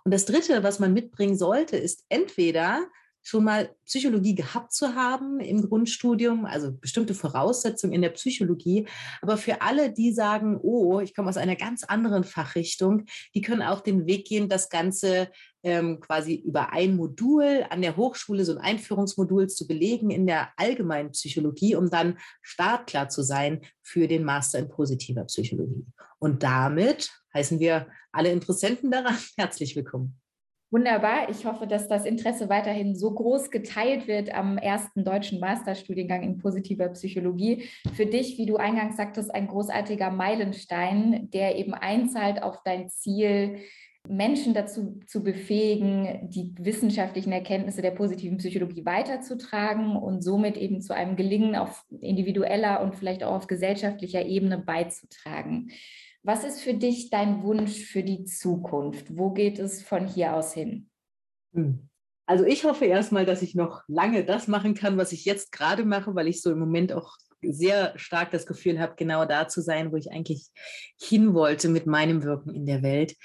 Und 0.03 0.11
das 0.11 0.25
Dritte, 0.25 0.63
was 0.63 0.79
man 0.79 0.91
mitbringen 0.91 1.37
sollte, 1.37 1.77
ist 1.77 2.03
entweder 2.09 2.87
schon 3.27 3.43
mal 3.43 3.75
Psychologie 3.85 4.35
gehabt 4.35 4.71
zu 4.71 4.95
haben 4.95 5.41
im 5.41 5.61
Grundstudium, 5.61 6.45
also 6.45 6.71
bestimmte 6.71 7.13
Voraussetzungen 7.13 7.91
in 7.91 8.01
der 8.01 8.11
Psychologie. 8.11 8.87
Aber 9.21 9.35
für 9.35 9.61
alle, 9.61 9.91
die 9.91 10.13
sagen, 10.13 10.57
oh, 10.61 11.01
ich 11.01 11.13
komme 11.13 11.27
aus 11.27 11.35
einer 11.35 11.57
ganz 11.57 11.83
anderen 11.83 12.23
Fachrichtung, 12.23 13.03
die 13.35 13.41
können 13.41 13.61
auch 13.61 13.81
den 13.81 14.05
Weg 14.05 14.27
gehen, 14.27 14.47
das 14.47 14.69
Ganze 14.69 15.29
ähm, 15.61 15.99
quasi 15.99 16.35
über 16.35 16.71
ein 16.71 16.95
Modul 16.95 17.65
an 17.69 17.81
der 17.81 17.97
Hochschule, 17.97 18.45
so 18.45 18.53
ein 18.53 18.59
Einführungsmodul 18.59 19.49
zu 19.49 19.67
belegen 19.67 20.09
in 20.09 20.25
der 20.25 20.53
allgemeinen 20.55 21.11
Psychologie, 21.11 21.75
um 21.75 21.89
dann 21.89 22.19
startklar 22.41 23.09
zu 23.09 23.23
sein 23.23 23.59
für 23.81 24.07
den 24.07 24.23
Master 24.23 24.59
in 24.59 24.69
positiver 24.69 25.25
Psychologie. 25.25 25.85
Und 26.19 26.43
damit 26.43 27.11
heißen 27.33 27.59
wir 27.59 27.87
alle 28.13 28.31
Interessenten 28.31 28.89
daran 28.89 29.17
herzlich 29.37 29.75
willkommen. 29.75 30.17
Wunderbar. 30.69 31.29
Ich 31.29 31.45
hoffe, 31.45 31.65
dass 31.65 31.87
das 31.87 32.05
Interesse 32.05 32.49
weiterhin 32.49 32.93
so 32.93 33.13
groß 33.13 33.51
geteilt 33.51 34.05
wird 34.07 34.33
am 34.33 34.57
ersten 34.57 35.05
deutschen 35.05 35.39
Masterstudiengang 35.39 36.23
in 36.23 36.39
positiver 36.39 36.89
Psychologie. 36.89 37.69
Für 37.93 38.05
dich, 38.05 38.37
wie 38.37 38.45
du 38.45 38.57
eingangs 38.57 38.97
sagtest, 38.97 39.33
ein 39.33 39.47
großartiger 39.47 40.11
Meilenstein, 40.11 41.29
der 41.31 41.55
eben 41.55 41.73
einzahlt 41.73 42.43
auf 42.43 42.63
dein 42.65 42.89
Ziel, 42.89 43.59
Menschen 44.09 44.53
dazu 44.53 44.99
zu 45.05 45.23
befähigen, 45.23 46.29
die 46.29 46.53
wissenschaftlichen 46.59 47.31
Erkenntnisse 47.31 47.81
der 47.81 47.91
positiven 47.91 48.37
Psychologie 48.37 48.85
weiterzutragen 48.85 49.95
und 49.95 50.21
somit 50.21 50.57
eben 50.57 50.81
zu 50.81 50.93
einem 50.93 51.15
Gelingen 51.15 51.55
auf 51.55 51.85
individueller 52.01 52.81
und 52.81 52.95
vielleicht 52.95 53.23
auch 53.23 53.35
auf 53.35 53.47
gesellschaftlicher 53.47 54.25
Ebene 54.25 54.57
beizutragen. 54.57 55.71
Was 56.27 56.43
ist 56.43 56.59
für 56.59 56.73
dich 56.73 57.09
dein 57.09 57.41
Wunsch 57.43 57.85
für 57.85 58.03
die 58.03 58.25
Zukunft? 58.25 59.17
Wo 59.17 59.31
geht 59.31 59.59
es 59.59 59.81
von 59.81 60.05
hier 60.05 60.35
aus 60.35 60.53
hin? 60.53 60.89
Hm. 61.53 61.87
Also 62.25 62.43
ich 62.43 62.65
hoffe 62.65 62.83
erstmal, 62.83 63.25
dass 63.25 63.41
ich 63.41 63.55
noch 63.55 63.83
lange 63.87 64.25
das 64.25 64.49
machen 64.49 64.73
kann, 64.73 64.97
was 64.97 65.13
ich 65.13 65.23
jetzt 65.23 65.53
gerade 65.53 65.85
mache, 65.85 66.15
weil 66.15 66.27
ich 66.27 66.41
so 66.41 66.51
im 66.51 66.59
Moment 66.59 66.91
auch 66.91 67.15
sehr 67.49 67.93
stark 67.97 68.31
das 68.31 68.45
Gefühl 68.45 68.79
habe, 68.79 68.95
genau 68.95 69.25
da 69.25 69.47
zu 69.47 69.61
sein, 69.61 69.91
wo 69.91 69.95
ich 69.97 70.11
eigentlich 70.11 70.47
hin 70.99 71.33
wollte 71.33 71.69
mit 71.69 71.87
meinem 71.87 72.23
Wirken 72.23 72.53
in 72.53 72.65
der 72.65 72.83
Welt. 72.83 73.15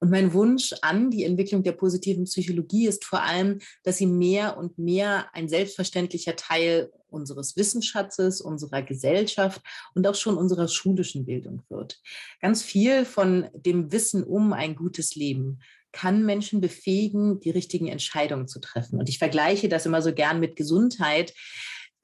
Und 0.00 0.10
mein 0.10 0.32
Wunsch 0.32 0.74
an 0.82 1.10
die 1.10 1.24
Entwicklung 1.24 1.62
der 1.62 1.72
positiven 1.72 2.24
Psychologie 2.24 2.86
ist 2.86 3.04
vor 3.04 3.22
allem, 3.22 3.58
dass 3.84 3.98
sie 3.98 4.06
mehr 4.06 4.56
und 4.56 4.78
mehr 4.78 5.26
ein 5.32 5.48
selbstverständlicher 5.48 6.36
Teil 6.36 6.90
unseres 7.10 7.56
Wissensschatzes, 7.56 8.40
unserer 8.40 8.82
Gesellschaft 8.82 9.62
und 9.94 10.06
auch 10.06 10.14
schon 10.14 10.36
unserer 10.36 10.68
schulischen 10.68 11.26
Bildung 11.26 11.62
wird. 11.68 12.00
Ganz 12.40 12.62
viel 12.62 13.04
von 13.04 13.48
dem 13.54 13.92
Wissen 13.92 14.22
um 14.24 14.52
ein 14.52 14.76
gutes 14.76 15.14
Leben 15.14 15.60
kann 15.92 16.24
Menschen 16.24 16.60
befähigen, 16.60 17.40
die 17.40 17.50
richtigen 17.50 17.88
Entscheidungen 17.88 18.46
zu 18.46 18.60
treffen. 18.60 18.98
Und 18.98 19.08
ich 19.08 19.18
vergleiche 19.18 19.68
das 19.68 19.86
immer 19.86 20.02
so 20.02 20.12
gern 20.12 20.38
mit 20.38 20.54
Gesundheit 20.54 21.32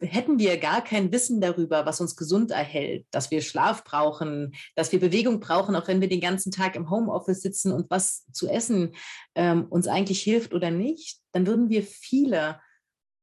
hätten 0.00 0.38
wir 0.38 0.58
gar 0.58 0.82
kein 0.82 1.12
Wissen 1.12 1.40
darüber, 1.40 1.86
was 1.86 2.00
uns 2.00 2.16
gesund 2.16 2.50
erhält, 2.50 3.06
dass 3.10 3.30
wir 3.30 3.40
Schlaf 3.40 3.84
brauchen, 3.84 4.54
dass 4.74 4.92
wir 4.92 5.00
Bewegung 5.00 5.40
brauchen, 5.40 5.76
auch 5.76 5.88
wenn 5.88 6.00
wir 6.00 6.08
den 6.08 6.20
ganzen 6.20 6.52
Tag 6.52 6.76
im 6.76 6.90
Homeoffice 6.90 7.42
sitzen 7.42 7.72
und 7.72 7.90
was 7.90 8.24
zu 8.32 8.48
essen 8.48 8.94
ähm, 9.34 9.66
uns 9.66 9.86
eigentlich 9.86 10.22
hilft 10.22 10.52
oder 10.52 10.70
nicht, 10.70 11.20
dann 11.32 11.46
würden 11.46 11.68
wir 11.68 11.82
viele 11.82 12.60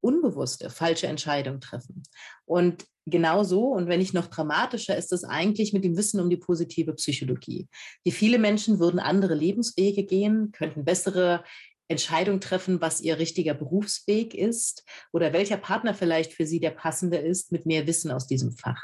unbewusste 0.02 0.70
falsche 0.70 1.08
Entscheidungen 1.08 1.62
treffen. 1.62 2.04
Und 2.46 2.86
genau 3.06 3.44
so, 3.44 3.68
und 3.68 3.88
wenn 3.88 4.00
nicht 4.00 4.14
noch 4.14 4.28
dramatischer, 4.28 4.98
ist 4.98 5.12
es 5.14 5.24
eigentlich 5.24 5.74
mit 5.74 5.84
dem 5.84 5.96
Wissen 5.96 6.20
um 6.20 6.30
die 6.30 6.38
positive 6.38 6.94
Psychologie. 6.94 7.68
Wie 8.04 8.12
viele 8.12 8.40
Menschen 8.40 8.80
würden 8.80 9.00
andere 9.00 9.36
Lebenswege 9.36 10.04
gehen, 10.04 10.52
könnten 10.52 10.86
bessere 10.86 11.44
Entscheidung 11.92 12.40
treffen, 12.40 12.82
was 12.82 13.02
ihr 13.02 13.20
richtiger 13.20 13.54
Berufsweg 13.54 14.34
ist 14.34 14.84
oder 15.12 15.34
welcher 15.34 15.58
Partner 15.58 15.94
vielleicht 15.94 16.34
für 16.34 16.46
sie 16.46 16.60
der 16.60 16.72
passende 16.72 17.18
ist 17.18 17.52
mit 17.52 17.66
mehr 17.66 17.86
Wissen 17.88 18.12
aus 18.12 18.28
diesem 18.28 18.52
Fach. 18.52 18.82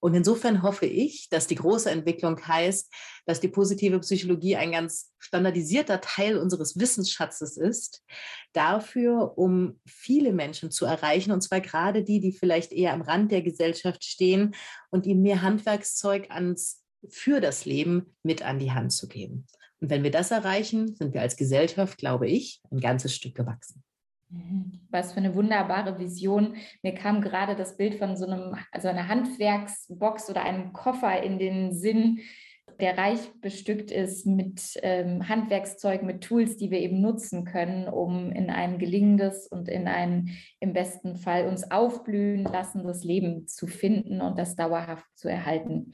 Und 0.00 0.14
insofern 0.14 0.62
hoffe 0.62 0.86
ich, 0.86 1.28
dass 1.30 1.46
die 1.46 1.54
große 1.56 1.90
Entwicklung 1.90 2.40
heißt, 2.46 2.92
dass 3.24 3.40
die 3.40 3.48
positive 3.48 3.98
Psychologie 4.00 4.56
ein 4.56 4.72
ganz 4.72 5.12
standardisierter 5.18 6.00
Teil 6.00 6.38
unseres 6.38 6.78
Wissensschatzes 6.78 7.56
ist, 7.56 8.02
dafür, 8.52 9.36
um 9.36 9.80
viele 9.86 10.32
Menschen 10.32 10.70
zu 10.70 10.86
erreichen, 10.86 11.32
und 11.32 11.42
zwar 11.42 11.60
gerade 11.60 12.04
die, 12.04 12.20
die 12.20 12.32
vielleicht 12.32 12.72
eher 12.72 12.92
am 12.92 13.02
Rand 13.02 13.32
der 13.32 13.42
Gesellschaft 13.42 14.04
stehen 14.04 14.54
und 14.90 15.06
ihnen 15.06 15.22
mehr 15.22 15.42
Handwerkszeug 15.42 16.30
ans, 16.30 16.82
für 17.08 17.40
das 17.40 17.64
Leben 17.64 18.16
mit 18.22 18.42
an 18.42 18.58
die 18.58 18.72
Hand 18.72 18.92
zu 18.92 19.08
geben. 19.08 19.46
Und 19.86 19.90
wenn 19.90 20.02
wir 20.02 20.10
das 20.10 20.32
erreichen, 20.32 20.96
sind 20.96 21.14
wir 21.14 21.20
als 21.20 21.36
Gesellschaft, 21.36 21.96
glaube 21.96 22.26
ich, 22.26 22.60
ein 22.72 22.80
ganzes 22.80 23.14
Stück 23.14 23.36
gewachsen. 23.36 23.84
Mhm. 24.30 24.80
Was 24.90 25.12
für 25.12 25.18
eine 25.18 25.36
wunderbare 25.36 26.00
Vision. 26.00 26.56
Mir 26.82 26.92
kam 26.92 27.20
gerade 27.20 27.54
das 27.54 27.76
Bild 27.76 27.94
von 27.94 28.16
so 28.16 28.26
einem, 28.26 28.56
also 28.72 28.88
einer 28.88 29.06
Handwerksbox 29.06 30.28
oder 30.28 30.42
einem 30.42 30.72
Koffer 30.72 31.22
in 31.22 31.38
den 31.38 31.72
Sinn, 31.72 32.18
der 32.80 32.98
reich 32.98 33.20
bestückt 33.40 33.92
ist 33.92 34.26
mit 34.26 34.76
ähm, 34.82 35.28
Handwerkszeug, 35.28 36.02
mit 36.02 36.24
Tools, 36.24 36.56
die 36.56 36.72
wir 36.72 36.80
eben 36.80 37.00
nutzen 37.00 37.44
können, 37.44 37.86
um 37.86 38.32
in 38.32 38.50
ein 38.50 38.80
gelingendes 38.80 39.46
und 39.46 39.68
in 39.68 39.86
ein 39.86 40.30
im 40.58 40.72
besten 40.72 41.14
Fall 41.14 41.46
uns 41.46 41.70
aufblühen 41.70 42.42
lassendes 42.42 43.04
Leben 43.04 43.46
zu 43.46 43.68
finden 43.68 44.20
und 44.20 44.36
das 44.36 44.56
dauerhaft 44.56 45.06
zu 45.14 45.28
erhalten. 45.28 45.92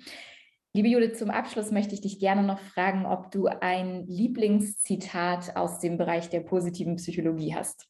Liebe 0.75 0.89
Judith, 0.89 1.19
zum 1.19 1.29
Abschluss 1.29 1.71
möchte 1.71 1.93
ich 1.93 2.01
dich 2.01 2.19
gerne 2.19 2.43
noch 2.43 2.59
fragen, 2.59 3.05
ob 3.05 3.31
du 3.31 3.47
ein 3.47 4.07
Lieblingszitat 4.07 5.55
aus 5.55 5.81
dem 5.81 5.99
Bereich 5.99 6.31
der 6.31 6.41
positiven 6.41 6.97
Psychologie 6.97 7.55
hast. 7.55 7.87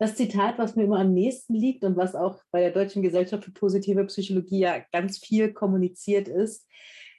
Das 0.00 0.16
Zitat, 0.16 0.58
was 0.58 0.74
mir 0.74 0.84
immer 0.84 0.98
am 0.98 1.14
nächsten 1.14 1.54
liegt 1.54 1.84
und 1.84 1.96
was 1.96 2.16
auch 2.16 2.42
bei 2.50 2.58
der 2.58 2.72
Deutschen 2.72 3.02
Gesellschaft 3.02 3.44
für 3.44 3.52
positive 3.52 4.04
Psychologie 4.06 4.58
ja 4.58 4.84
ganz 4.90 5.18
viel 5.18 5.52
kommuniziert 5.52 6.26
ist, 6.26 6.66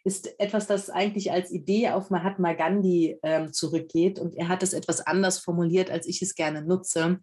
ist 0.04 0.38
etwas, 0.42 0.68
das 0.68 0.90
eigentlich 0.90 1.32
als 1.32 1.50
Idee 1.50 1.92
auf 1.92 2.10
Mahatma 2.10 2.52
Gandhi 2.52 3.18
ähm, 3.24 3.54
zurückgeht. 3.54 4.20
Und 4.20 4.36
er 4.36 4.50
hat 4.50 4.62
es 4.62 4.74
etwas 4.74 5.00
anders 5.08 5.40
formuliert, 5.40 5.90
als 5.90 6.06
ich 6.06 6.22
es 6.22 6.36
gerne 6.36 6.64
nutze. 6.64 7.20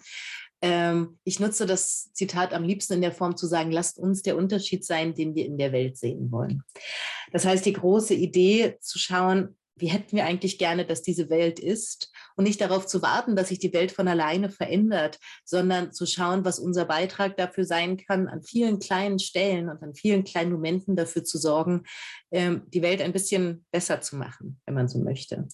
Ähm, 0.60 1.18
ich 1.24 1.40
nutze 1.40 1.66
das 1.66 2.12
Zitat 2.12 2.52
am 2.52 2.64
liebsten 2.64 2.94
in 2.94 3.02
der 3.02 3.12
Form 3.12 3.36
zu 3.36 3.46
sagen, 3.46 3.70
lasst 3.70 3.98
uns 3.98 4.22
der 4.22 4.36
Unterschied 4.36 4.84
sein, 4.84 5.14
den 5.14 5.34
wir 5.34 5.46
in 5.46 5.58
der 5.58 5.72
Welt 5.72 5.96
sehen 5.96 6.32
wollen. 6.32 6.62
Das 7.32 7.44
heißt, 7.44 7.64
die 7.64 7.74
große 7.74 8.14
Idee 8.14 8.76
zu 8.80 8.98
schauen, 8.98 9.56
wie 9.80 9.86
hätten 9.86 10.16
wir 10.16 10.24
eigentlich 10.26 10.58
gerne, 10.58 10.84
dass 10.84 11.02
diese 11.02 11.30
Welt 11.30 11.58
ist 11.58 12.10
und 12.36 12.44
nicht 12.44 12.60
darauf 12.60 12.86
zu 12.86 13.02
warten, 13.02 13.36
dass 13.36 13.48
sich 13.48 13.58
die 13.58 13.72
Welt 13.72 13.92
von 13.92 14.08
alleine 14.08 14.50
verändert, 14.50 15.18
sondern 15.44 15.92
zu 15.92 16.06
schauen, 16.06 16.44
was 16.44 16.58
unser 16.58 16.84
Beitrag 16.84 17.36
dafür 17.36 17.64
sein 17.64 17.96
kann, 17.96 18.28
an 18.28 18.42
vielen 18.42 18.78
kleinen 18.78 19.18
Stellen 19.18 19.68
und 19.68 19.82
an 19.82 19.94
vielen 19.94 20.24
kleinen 20.24 20.52
Momenten 20.52 20.96
dafür 20.96 21.24
zu 21.24 21.38
sorgen, 21.38 21.84
ähm, 22.30 22.62
die 22.68 22.82
Welt 22.82 23.00
ein 23.00 23.12
bisschen 23.12 23.64
besser 23.70 24.00
zu 24.00 24.16
machen, 24.16 24.60
wenn 24.66 24.74
man 24.74 24.88
so 24.88 24.98
möchte. 24.98 25.46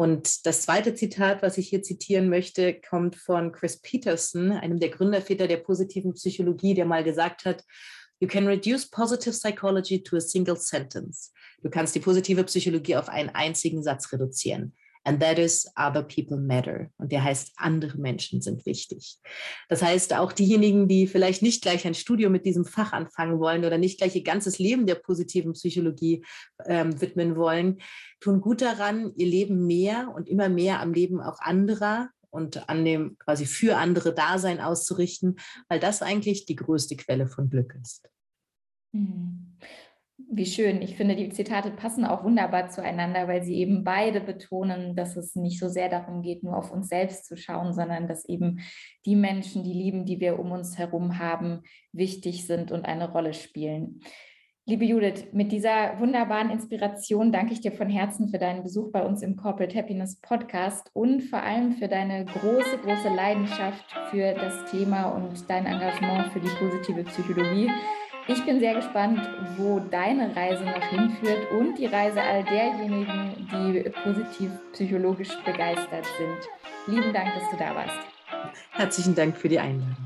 Und 0.00 0.46
das 0.46 0.62
zweite 0.62 0.94
Zitat, 0.94 1.42
was 1.42 1.58
ich 1.58 1.68
hier 1.68 1.82
zitieren 1.82 2.30
möchte, 2.30 2.72
kommt 2.72 3.16
von 3.16 3.52
Chris 3.52 3.82
Peterson, 3.82 4.50
einem 4.50 4.80
der 4.80 4.88
Gründerväter 4.88 5.46
der 5.46 5.58
positiven 5.58 6.14
Psychologie, 6.14 6.72
der 6.72 6.86
mal 6.86 7.04
gesagt 7.04 7.44
hat, 7.44 7.62
You 8.18 8.26
can 8.26 8.46
reduce 8.46 8.88
positive 8.88 9.34
psychology 9.34 10.02
to 10.02 10.16
a 10.16 10.20
single 10.20 10.56
sentence. 10.56 11.34
Du 11.62 11.68
kannst 11.68 11.94
die 11.94 12.00
positive 12.00 12.44
Psychologie 12.44 12.96
auf 12.96 13.10
einen 13.10 13.28
einzigen 13.28 13.82
Satz 13.82 14.10
reduzieren. 14.10 14.74
And 15.04 15.20
that 15.22 15.38
is 15.38 15.66
other 15.76 16.02
people 16.02 16.36
matter. 16.36 16.90
Und 16.98 17.10
der 17.10 17.24
heißt, 17.24 17.52
andere 17.56 17.96
Menschen 17.96 18.42
sind 18.42 18.66
wichtig. 18.66 19.16
Das 19.68 19.82
heißt, 19.82 20.14
auch 20.14 20.32
diejenigen, 20.32 20.88
die 20.88 21.06
vielleicht 21.06 21.40
nicht 21.40 21.62
gleich 21.62 21.86
ein 21.86 21.94
Studium 21.94 22.32
mit 22.32 22.44
diesem 22.44 22.66
Fach 22.66 22.92
anfangen 22.92 23.40
wollen 23.40 23.64
oder 23.64 23.78
nicht 23.78 23.98
gleich 23.98 24.14
ihr 24.14 24.22
ganzes 24.22 24.58
Leben 24.58 24.86
der 24.86 24.96
positiven 24.96 25.54
Psychologie 25.54 26.24
ähm, 26.66 27.00
widmen 27.00 27.36
wollen, 27.36 27.80
tun 28.20 28.42
gut 28.42 28.60
daran, 28.60 29.12
ihr 29.16 29.26
Leben 29.26 29.66
mehr 29.66 30.12
und 30.14 30.28
immer 30.28 30.50
mehr 30.50 30.80
am 30.80 30.92
Leben 30.92 31.20
auch 31.20 31.38
anderer 31.40 32.10
und 32.28 32.68
an 32.68 32.84
dem 32.84 33.16
quasi 33.18 33.46
für 33.46 33.78
andere 33.78 34.14
Dasein 34.14 34.60
auszurichten, 34.60 35.36
weil 35.68 35.80
das 35.80 36.02
eigentlich 36.02 36.44
die 36.44 36.56
größte 36.56 36.96
Quelle 36.96 37.26
von 37.26 37.48
Glück 37.48 37.74
ist. 37.80 38.08
Mhm. 38.92 39.56
Wie 40.28 40.46
schön. 40.46 40.82
Ich 40.82 40.96
finde, 40.96 41.16
die 41.16 41.28
Zitate 41.30 41.70
passen 41.70 42.04
auch 42.04 42.24
wunderbar 42.24 42.68
zueinander, 42.68 43.28
weil 43.28 43.42
sie 43.42 43.56
eben 43.56 43.84
beide 43.84 44.20
betonen, 44.20 44.96
dass 44.96 45.16
es 45.16 45.36
nicht 45.36 45.58
so 45.58 45.68
sehr 45.68 45.88
darum 45.88 46.22
geht, 46.22 46.42
nur 46.42 46.56
auf 46.56 46.72
uns 46.72 46.88
selbst 46.88 47.26
zu 47.26 47.36
schauen, 47.36 47.72
sondern 47.72 48.08
dass 48.08 48.28
eben 48.28 48.60
die 49.06 49.16
Menschen, 49.16 49.64
die 49.64 49.72
Lieben, 49.72 50.04
die 50.04 50.20
wir 50.20 50.38
um 50.38 50.52
uns 50.52 50.78
herum 50.78 51.18
haben, 51.18 51.62
wichtig 51.92 52.46
sind 52.46 52.72
und 52.72 52.84
eine 52.86 53.10
Rolle 53.10 53.34
spielen. 53.34 54.00
Liebe 54.66 54.84
Judith, 54.84 55.24
mit 55.32 55.50
dieser 55.50 55.98
wunderbaren 55.98 56.50
Inspiration 56.50 57.32
danke 57.32 57.52
ich 57.52 57.60
dir 57.60 57.72
von 57.72 57.88
Herzen 57.88 58.28
für 58.28 58.38
deinen 58.38 58.62
Besuch 58.62 58.92
bei 58.92 59.04
uns 59.04 59.22
im 59.22 59.34
Corporate 59.34 59.76
Happiness 59.76 60.20
Podcast 60.20 60.90
und 60.92 61.22
vor 61.22 61.42
allem 61.42 61.72
für 61.72 61.88
deine 61.88 62.24
große, 62.24 62.78
große 62.84 63.08
Leidenschaft 63.08 63.84
für 64.10 64.34
das 64.34 64.70
Thema 64.70 65.10
und 65.10 65.48
dein 65.48 65.66
Engagement 65.66 66.32
für 66.32 66.40
die 66.40 66.54
positive 66.58 67.02
Psychologie. 67.04 67.68
Ich 68.32 68.44
bin 68.44 68.60
sehr 68.60 68.74
gespannt, 68.74 69.28
wo 69.56 69.80
deine 69.80 70.34
Reise 70.36 70.64
noch 70.64 70.84
hinführt 70.84 71.50
und 71.50 71.76
die 71.76 71.86
Reise 71.86 72.22
all 72.22 72.44
derjenigen, 72.44 73.48
die 73.50 73.90
positiv 74.04 74.52
psychologisch 74.72 75.36
begeistert 75.44 76.06
sind. 76.16 76.94
Lieben 76.94 77.12
Dank, 77.12 77.34
dass 77.34 77.50
du 77.50 77.56
da 77.56 77.74
warst. 77.74 77.98
Herzlichen 78.70 79.16
Dank 79.16 79.36
für 79.36 79.48
die 79.48 79.58
Einladung. 79.58 79.96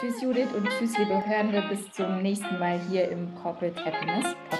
Tschüss 0.00 0.22
Judith 0.22 0.48
und 0.56 0.66
tschüss 0.70 0.96
liebe 0.96 1.22
Hörende, 1.26 1.62
bis 1.68 1.92
zum 1.92 2.22
nächsten 2.22 2.58
Mal 2.58 2.80
hier 2.88 3.10
im 3.10 3.34
Corporate 3.34 3.84
Happiness 3.84 4.34
Podcast. 4.48 4.59